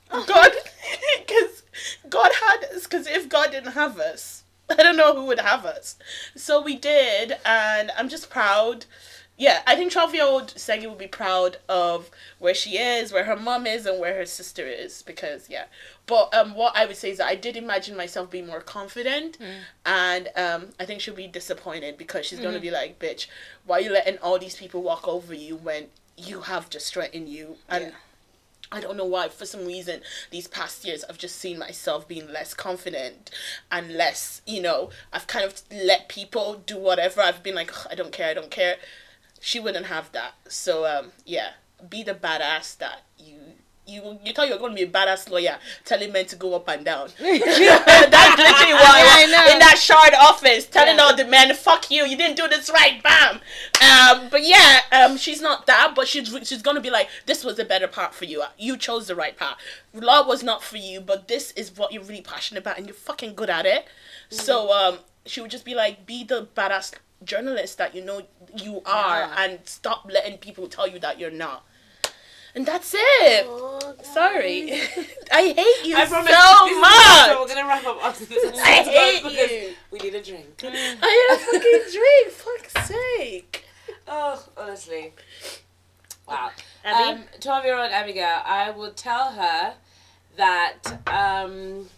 [0.10, 0.52] God,
[1.28, 1.64] because
[2.10, 2.84] God had us.
[2.84, 5.98] Because if God didn't have us, I don't know who would have us.
[6.36, 8.86] So we did, and I'm just proud.
[9.36, 13.24] Yeah, I think 12 year old Segi will be proud of where she is, where
[13.24, 15.02] her mom is, and where her sister is.
[15.02, 15.66] Because, yeah.
[16.06, 19.38] But um, what I would say is that I did imagine myself being more confident,
[19.86, 23.28] and um, I think she'll be disappointed because she's going to be like, bitch,
[23.66, 27.16] why are you letting all these people walk over you when you have the strength
[27.16, 27.58] in you?
[27.68, 27.92] And Yeah.
[28.72, 29.30] I don't know why.
[29.30, 33.30] For some reason, these past years, I've just seen myself being less confident
[33.72, 37.22] and less, you know, I've kind of let people do whatever.
[37.22, 38.78] I've been like, I don't care, I don't care.
[39.46, 40.36] She wouldn't have that.
[40.48, 41.50] So, um, yeah,
[41.90, 43.36] be the badass that you.
[43.86, 46.56] You, you thought you were going to be a badass lawyer telling men to go
[46.56, 47.10] up and down.
[47.20, 49.54] That's literally why I know.
[49.54, 51.04] in that shard office telling Yeah.
[51.04, 53.42] all the men, "Fuck you, you didn't do this right." Bam.
[53.82, 57.58] Um, but yeah, um, she's not that, but she's she's gonna be like, "This was
[57.58, 58.42] the better part for you.
[58.58, 59.58] You chose the right path.
[59.94, 62.96] Law was not for you, but this is what you're really passionate about, and you're
[62.96, 63.86] fucking good at it."
[64.30, 66.94] So um, she would just be like, "Be the badass
[67.26, 68.24] journalist that you know
[68.56, 69.36] you are, Yeah.
[69.44, 71.66] and stop letting people tell you that you're not."
[72.56, 73.48] And that's it.
[74.04, 74.72] Sorry,
[75.32, 77.30] I hate you I promise so this is much.
[77.30, 77.40] one.
[77.42, 78.60] We're gonna wrap up after this.
[78.60, 79.74] I hate because you.
[79.92, 80.62] We need a drink.
[80.64, 82.32] I need a fucking drink.
[82.32, 83.66] Fuck's sake.
[84.08, 85.14] Oh, honestly.
[86.28, 86.52] Wow.
[86.86, 87.20] Abby?
[87.22, 89.74] Um, 12 year old Abigail, I will tell her
[90.38, 90.78] that.
[91.08, 91.90] Um,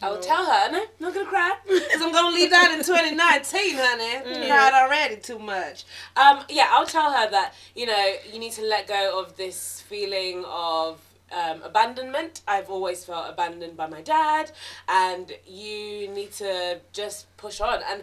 [0.00, 3.74] I will tell her, no, not gonna cry, because I'm gonna leave that in 2019,
[3.76, 4.46] honey.
[4.48, 5.84] Cried already too much.
[6.16, 9.80] Um, yeah, I'll tell her that, you know, you need to let go of this
[9.88, 11.00] feeling of
[11.32, 12.42] um, abandonment.
[12.46, 14.52] I've always felt abandoned by my dad,
[14.88, 17.80] and you need to just push on.
[17.90, 18.02] And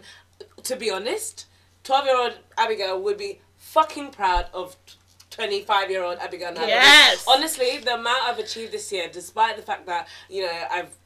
[0.64, 1.46] to be honest,
[1.84, 4.76] 12 year old Abigail would be fucking proud of
[5.30, 6.66] 25 year old Abigail now.
[6.66, 7.24] Yes.
[7.28, 10.96] Honestly, the amount I've achieved this year, despite the fact that, you know, I've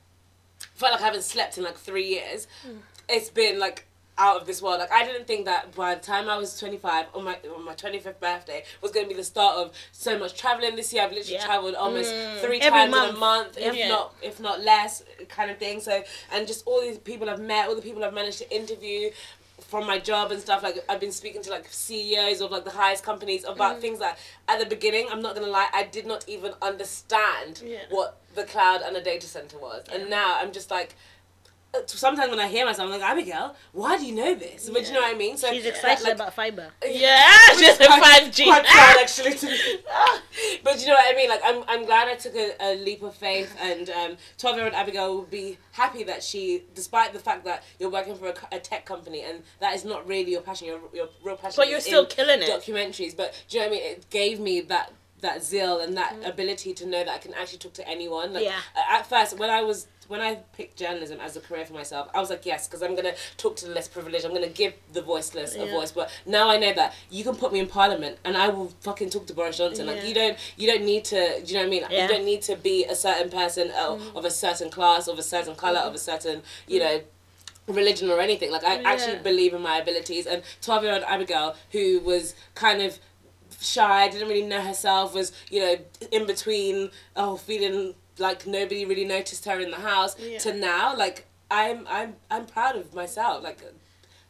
[0.81, 2.79] felt like I haven't slept in like three years, hmm.
[3.09, 3.87] it's been like
[4.19, 4.81] out of this world.
[4.81, 7.75] Like I didn't think that by the time I was 25 on my on my
[7.75, 11.05] 25th birthday was going to be the start of so much traveling this year.
[11.05, 11.47] I've literally Yeah.
[11.47, 12.39] traveled almost hmm.
[12.45, 13.89] three Every times in a month, if Yeah.
[13.89, 15.81] not if not less, kind of thing.
[15.81, 16.03] So
[16.33, 19.11] and just all these people I've met, all the people I've managed to interview
[19.65, 22.71] from my job and stuff like I've been speaking to like CEOs of like the
[22.71, 23.81] highest companies about Mm.
[23.81, 27.79] things that at the beginning I'm not gonna lie I did not even understand Yeah.
[27.91, 30.95] what the cloud and a data center was and now I'm just like
[31.87, 34.69] sometimes when I hear myself I'm like Abigail why do you know this?
[34.71, 35.37] But you know what I mean?
[35.37, 36.69] So She's excited like, about fiber.
[36.85, 38.45] Yeah, just a 5G.
[38.45, 39.47] quite proud actually to
[40.65, 41.29] but you know what I mean?
[41.29, 44.65] Like I'm, I'm glad I took a, a leap of faith and um, 12 year
[44.67, 48.35] old Abigail will be happy that she despite the fact that you're working for a,
[48.53, 51.69] a tech company and that is not really your passion your, your real passion But
[51.69, 52.49] you're is still in killing it.
[52.49, 53.17] documentaries.
[53.17, 53.93] But do you know what I mean?
[53.93, 56.29] It gave me that that zeal and that Mm.
[56.29, 58.59] ability to know that I can actually talk to anyone like Yeah.
[58.77, 62.09] uh, at first when I was when I picked journalism as a career for myself,
[62.13, 64.25] I was like, yes, because I'm gonna talk to the less privileged.
[64.25, 65.93] I'm gonna give the voiceless a voice.
[65.93, 69.11] But now I know that you can put me in Parliament and I will fucking
[69.11, 69.87] talk to Boris Johnson.
[69.87, 71.41] Like you don't, you don't need to.
[71.43, 71.85] Do you know what I mean?
[71.89, 72.03] Yeah.
[72.03, 74.17] You don't need to be a certain person uh, Mm.
[74.17, 77.03] of a certain class, of a certain color, of a certain, you know
[77.69, 78.51] religion or anything.
[78.51, 80.27] Like I actually believe in my abilities.
[80.27, 82.99] And twelve year old Abigail, who was kind of
[83.61, 85.77] shy, didn't really know herself, was you know
[86.11, 90.17] in between, oh feeling like nobody really noticed her in the house.
[90.19, 90.39] Yeah.
[90.39, 93.43] To now, like I'm I'm I'm proud of myself.
[93.43, 93.61] Like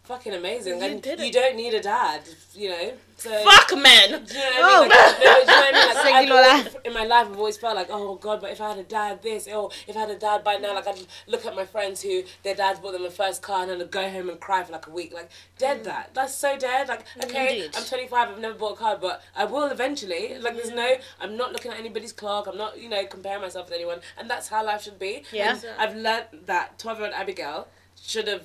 [0.05, 0.79] fucking amazing.
[0.79, 2.23] You and you don't need a dad,
[2.55, 2.93] you know.
[3.21, 4.25] So Fuck man.
[4.25, 4.89] do oh, you know what I mean?
[4.89, 6.29] Like, no, do you know what I mean?
[6.29, 8.71] Like, I've always- in my life, I've always felt like, oh god, but if I
[8.71, 11.45] had a dad, this, oh, if I had a dad by now, like I'd look
[11.45, 14.09] at my friends who their dads bought them a first car and then I'd go
[14.09, 15.81] home and cry for like a week, like dead.
[15.81, 15.85] Mm.
[15.85, 16.89] That that's so dead.
[16.89, 17.77] Like okay, Indeed.
[17.77, 20.39] I'm 25, I've never bought a car, but I will eventually.
[20.39, 22.47] Like there's no, I'm not looking at anybody's clock.
[22.47, 25.25] I'm not, you know, comparing myself with anyone, and that's how life should be.
[25.31, 25.53] Yeah.
[25.53, 27.69] And I've learnt that 12 year old Abigail
[28.03, 28.45] should have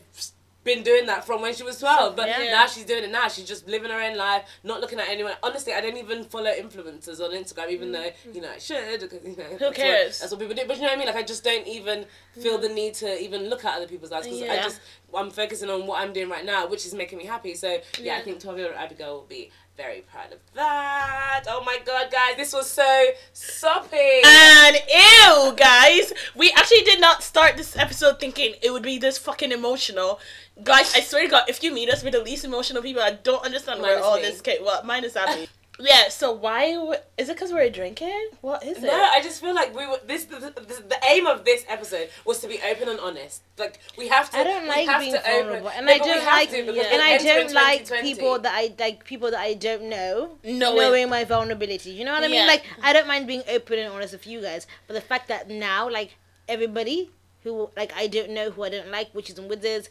[0.66, 2.52] been doing that from when she was 12 but Yeah.
[2.52, 3.30] now she's doing it now.
[3.30, 5.34] She's just living her own life not looking at anyone.
[5.42, 7.94] Honestly i don't even follow influencers on instagram even mm.
[7.94, 10.20] though you know i should because you know that's what- cares?
[10.20, 10.64] that's what people do.
[10.68, 11.08] But you know what i mean?
[11.08, 14.28] Like i just don't even feel the need to even look at other people's lives
[14.28, 14.82] because i just
[15.16, 17.54] i'm focusing on what i'm doing right now which is making me happy.
[17.56, 21.62] So yeah, i think 12 year old abigail will be very proud of that oh
[21.66, 27.58] my god guys this was so soppy And ew, guys, we actually did not start
[27.58, 30.20] this episode thinking it would be this fucking emotional.
[30.64, 33.12] Guys, I swear to God, if you meet us with the least emotional people, I
[33.12, 34.22] don't understand where Minus all me.
[34.24, 34.64] this came.
[34.64, 35.48] Well, minus Abby.
[35.80, 36.10] Yeah.
[36.10, 37.34] So why w- is it?
[37.36, 38.30] Because we're drinking?
[38.42, 38.84] What is it?
[38.84, 42.10] No, I just feel like we were this the, the, the aim of this episode
[42.26, 43.42] was to be open and honest.
[43.58, 44.38] Like we have to.
[44.38, 46.56] I don't we like have being to open- vulnerable, and No, I don't like, to
[46.62, 46.84] because yeah.
[46.84, 50.76] we're and I don't like people that I like people that I don't know No,
[50.76, 51.92] knowing my vulnerability.
[51.92, 52.36] You know what I mean?
[52.42, 52.48] Yeah.
[52.48, 55.50] Like I don't mind being open and honest with you guys, but the fact that
[55.50, 56.16] now like
[56.48, 57.10] everybody
[57.44, 59.90] who like I don't know who I don't like, witches and wizards,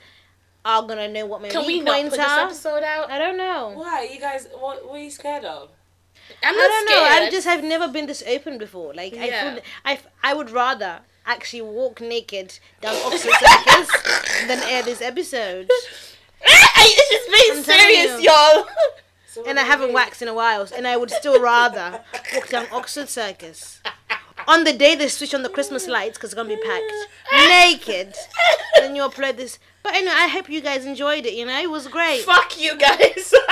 [0.65, 2.41] are gonna know what my Can we weak not points put this are.
[2.47, 3.11] episode out?
[3.11, 3.73] I don't know.
[3.75, 4.49] Why you guys?
[4.59, 5.71] What, what are you scared of?
[6.43, 7.07] I'm I not don't know.
[7.07, 7.23] scared.
[7.23, 8.95] I just have never been this open before.
[8.95, 14.83] Like I feel, I, I would rather actually walk naked down Oxford Circus than air
[14.83, 15.69] this episode.
[16.41, 18.31] it's just being I'm serious, you.
[18.31, 18.67] y'all.
[19.27, 19.95] So And I haven't mean?
[19.95, 22.01] waxed in a while, and I would still rather
[22.35, 23.81] walk down Oxford Circus
[24.47, 26.93] on the day they switch on the Christmas lights because it's gonna be packed
[27.49, 28.15] naked.
[28.77, 29.59] Then you upload this.
[29.85, 31.35] But anyway, I hope you guys enjoyed it.
[31.35, 32.23] You know, it was great.
[32.23, 33.33] Fuck you guys.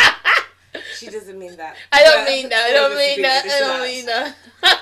[0.98, 1.76] She doesn't mean that.
[1.92, 2.64] I don't But- mean that.
[2.70, 3.44] I don't mean that.
[3.44, 4.34] I don't mean that.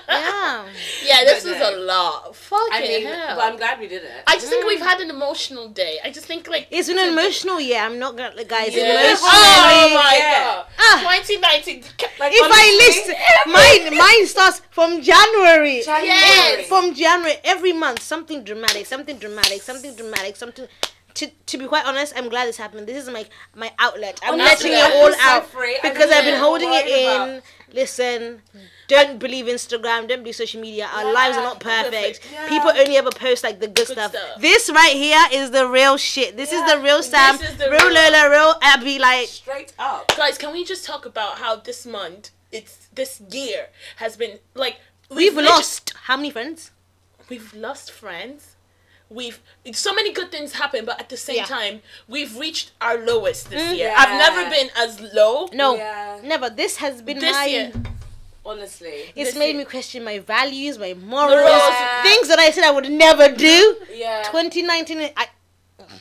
[0.09, 0.67] Yeah.
[1.05, 1.71] yeah, this But was no.
[1.71, 2.37] a lot.
[2.37, 3.37] Fucking I mean, hell.
[3.37, 4.11] but I'm glad we did it.
[4.27, 5.99] I just think we've had an emotional day.
[6.05, 7.81] I just think like It's been an emotional year.
[7.81, 8.73] I'm not gonna, guys.
[8.75, 8.85] Yeah.
[9.01, 9.19] Emotionally.
[9.33, 10.45] Oh my Yeah.
[10.45, 10.67] god.
[10.79, 10.99] Ah.
[11.19, 11.83] 2019.
[12.21, 13.07] Like, If I list
[13.91, 15.83] mine, mine starts from January.
[15.83, 16.07] January.
[16.07, 16.69] Yes.
[16.69, 20.69] From January, every month, something dramatic, something dramatic, something dramatic, something.
[21.15, 22.87] To, to be quite honest, I'm glad this happened.
[22.87, 24.21] This is my my outlet.
[24.23, 25.79] I'm Honestly, letting it all so out free.
[25.83, 27.43] Because I've been holding it in.
[27.73, 28.43] Listen,
[28.89, 30.09] don't believe Instagram.
[30.09, 30.87] Don't believe social media.
[30.93, 32.21] Our Yeah, lives are not perfect.
[32.33, 32.49] Yeah.
[32.49, 34.11] People only ever post like the good, Good stuff.
[34.11, 34.41] stuff.
[34.41, 36.37] This right here is the real shit.
[36.37, 38.99] This is the real Sam, is the real real- Lola, real Abby.
[38.99, 40.09] Like Straight up.
[40.17, 44.79] Guys, can we just talk about how this month, it's this year has been like
[45.09, 46.73] we've lit- lost how many friends?
[47.29, 48.57] we've lost friends.
[49.11, 49.41] We've
[49.73, 51.45] so many good things happen, but at the same Yeah.
[51.47, 53.77] time, we've reached our lowest this Mm.
[53.77, 53.89] year.
[53.89, 53.95] Yeah.
[53.99, 55.49] I've never been as low.
[55.53, 56.19] No, Yeah.
[56.23, 56.49] never.
[56.49, 57.45] This has been This my.
[57.47, 57.73] year.
[58.47, 59.13] Honestly.
[59.17, 59.59] It's made year.
[59.59, 62.03] me question my values, my morals, Yeah.
[62.05, 63.77] things that I said I would never do.
[63.93, 64.23] Yeah.
[64.31, 65.29] 2019, I,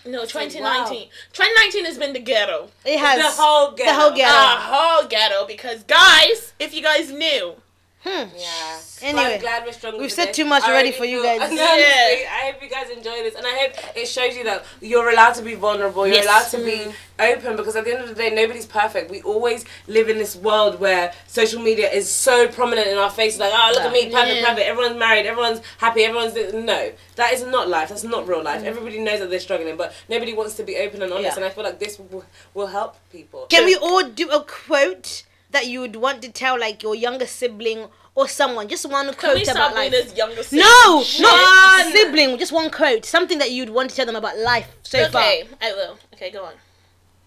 [0.05, 1.09] No, like, 2019.
[1.33, 2.69] 2019 has been the ghetto.
[2.85, 3.91] it has the whole ghetto.
[3.91, 4.33] the whole ghetto.
[4.33, 7.55] A whole ghetto because guys, if you guys knew,
[8.01, 8.29] Hmm.
[8.37, 8.79] Yeah.
[9.01, 11.21] Anyway, But I'm glad we're stronger we've for said too much I already for you
[11.21, 11.41] feel- guys.
[11.51, 12.29] Honestly, Yeah.
[12.31, 15.33] I hope you guys enjoy this, and I hope it shows you that you're allowed
[15.33, 16.07] to be vulnerable.
[16.07, 16.25] You're Yes.
[16.53, 19.11] allowed to be open because at the end of the day, nobody's perfect.
[19.11, 23.39] We always live in this world where social media is so prominent in our faces.
[23.41, 24.49] Like, oh, look at me, perfect, Yeah.
[24.49, 24.67] perfect.
[24.67, 25.25] Everyone's married.
[25.25, 26.03] Everyone's happy.
[26.05, 26.93] Everyone's no.
[27.17, 27.89] That is not life.
[27.89, 28.45] That's not real Mm.
[28.45, 28.63] life.
[28.63, 31.31] Everybody knows that they're struggling, but nobody wants to be open and honest.
[31.31, 31.35] Yeah.
[31.35, 32.23] And I feel like this will,
[32.53, 33.47] will help people.
[33.47, 37.25] Can we all do a quote that you would want to tell like your younger
[37.25, 38.67] sibling or someone?
[38.67, 39.91] Just one can quote we stop about doing life.
[39.91, 41.21] this younger No, shit?
[41.21, 41.91] not One.
[41.93, 42.37] sibling.
[42.37, 43.05] Just one quote.
[43.05, 45.97] Something that you'd want to tell them about life so Okay, I will.
[46.13, 46.53] Okay, go on.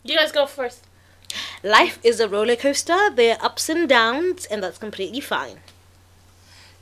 [0.04, 0.84] You guys go first.
[1.62, 3.08] Life is a roller coaster.
[3.10, 5.60] There are ups and downs, and that's completely fine.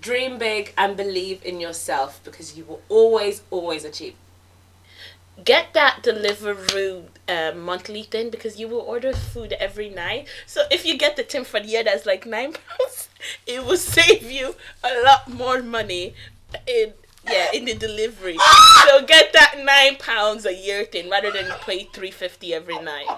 [0.01, 4.15] Dream big and believe in yourself because you will always, always achieve.
[5.43, 10.29] Get that Deliveroo uh, monthly thing because you will order food every night.
[10.47, 13.09] So if you get the Tim for the year that's like nine pounds,
[13.47, 14.55] it will save you
[14.85, 16.15] a lot more money
[16.67, 16.93] in
[17.25, 18.37] Yeah, in the delivery.
[18.87, 23.09] so get that nine pounds a year thing rather than pay three fifty every night.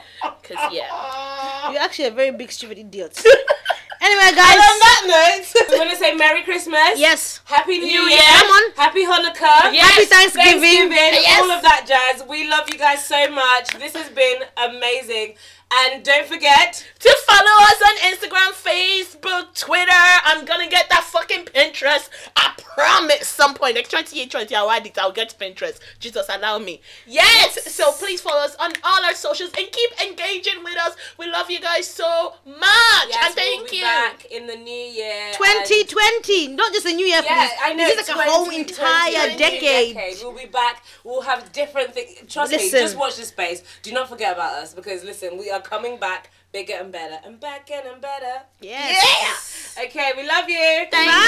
[0.42, 1.70] Cause yeah.
[1.72, 3.18] You're actually a very big stupid idiot.
[4.02, 4.56] anyway, And guys.
[4.58, 6.96] on that note, we want to say Merry Christmas.
[6.96, 7.40] yes.
[7.44, 8.10] Happy New, New Year.
[8.10, 8.32] Year.
[8.38, 8.72] Come on.
[8.76, 9.72] Happy Hanukkah.
[9.72, 9.88] Yes.
[9.94, 10.90] Happy Thanksgiving.
[10.92, 11.40] Yes.
[11.42, 12.26] All of that jazz.
[12.28, 13.78] We love you guys so much.
[13.78, 15.34] This has been amazing.
[15.80, 19.90] And don't forget, To follow us on Instagram, Facebook, Twitter.
[19.92, 22.08] I'm gonna get that fucking Pinterest.
[22.36, 23.74] I promise some point.
[23.74, 24.98] Next 28, 20, I'll add it.
[24.98, 25.78] I'll get Pinterest.
[25.98, 26.80] Jesus, allow me.
[27.06, 27.72] Yes!
[27.72, 30.94] So please follow us on all our socials and keep engaging with us.
[31.18, 33.08] We love you guys so much.
[33.08, 33.58] yes, and thank you.
[33.62, 33.82] we'll be you.
[33.82, 35.32] back in the new year.
[35.32, 37.22] 2020, not just a new year.
[37.24, 37.48] Yeah.
[37.62, 37.86] I know.
[37.86, 40.18] This is like a whole entire 20, decade.
[40.22, 40.84] We'll be back.
[41.02, 42.20] We'll have different things.
[42.28, 43.62] Trust me, just watch this space.
[43.82, 47.40] Do not forget about us because listen, we are coming back bigger and better and
[47.40, 48.42] better and better.
[48.60, 49.74] Yes.
[49.76, 49.84] Yeah!
[49.84, 50.86] Okay, we love you.
[50.90, 51.22] Thank Bye.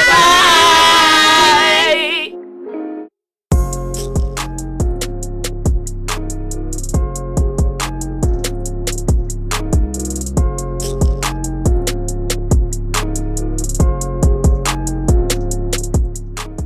[2.32, 2.41] you.
[2.45, 2.53] Bye.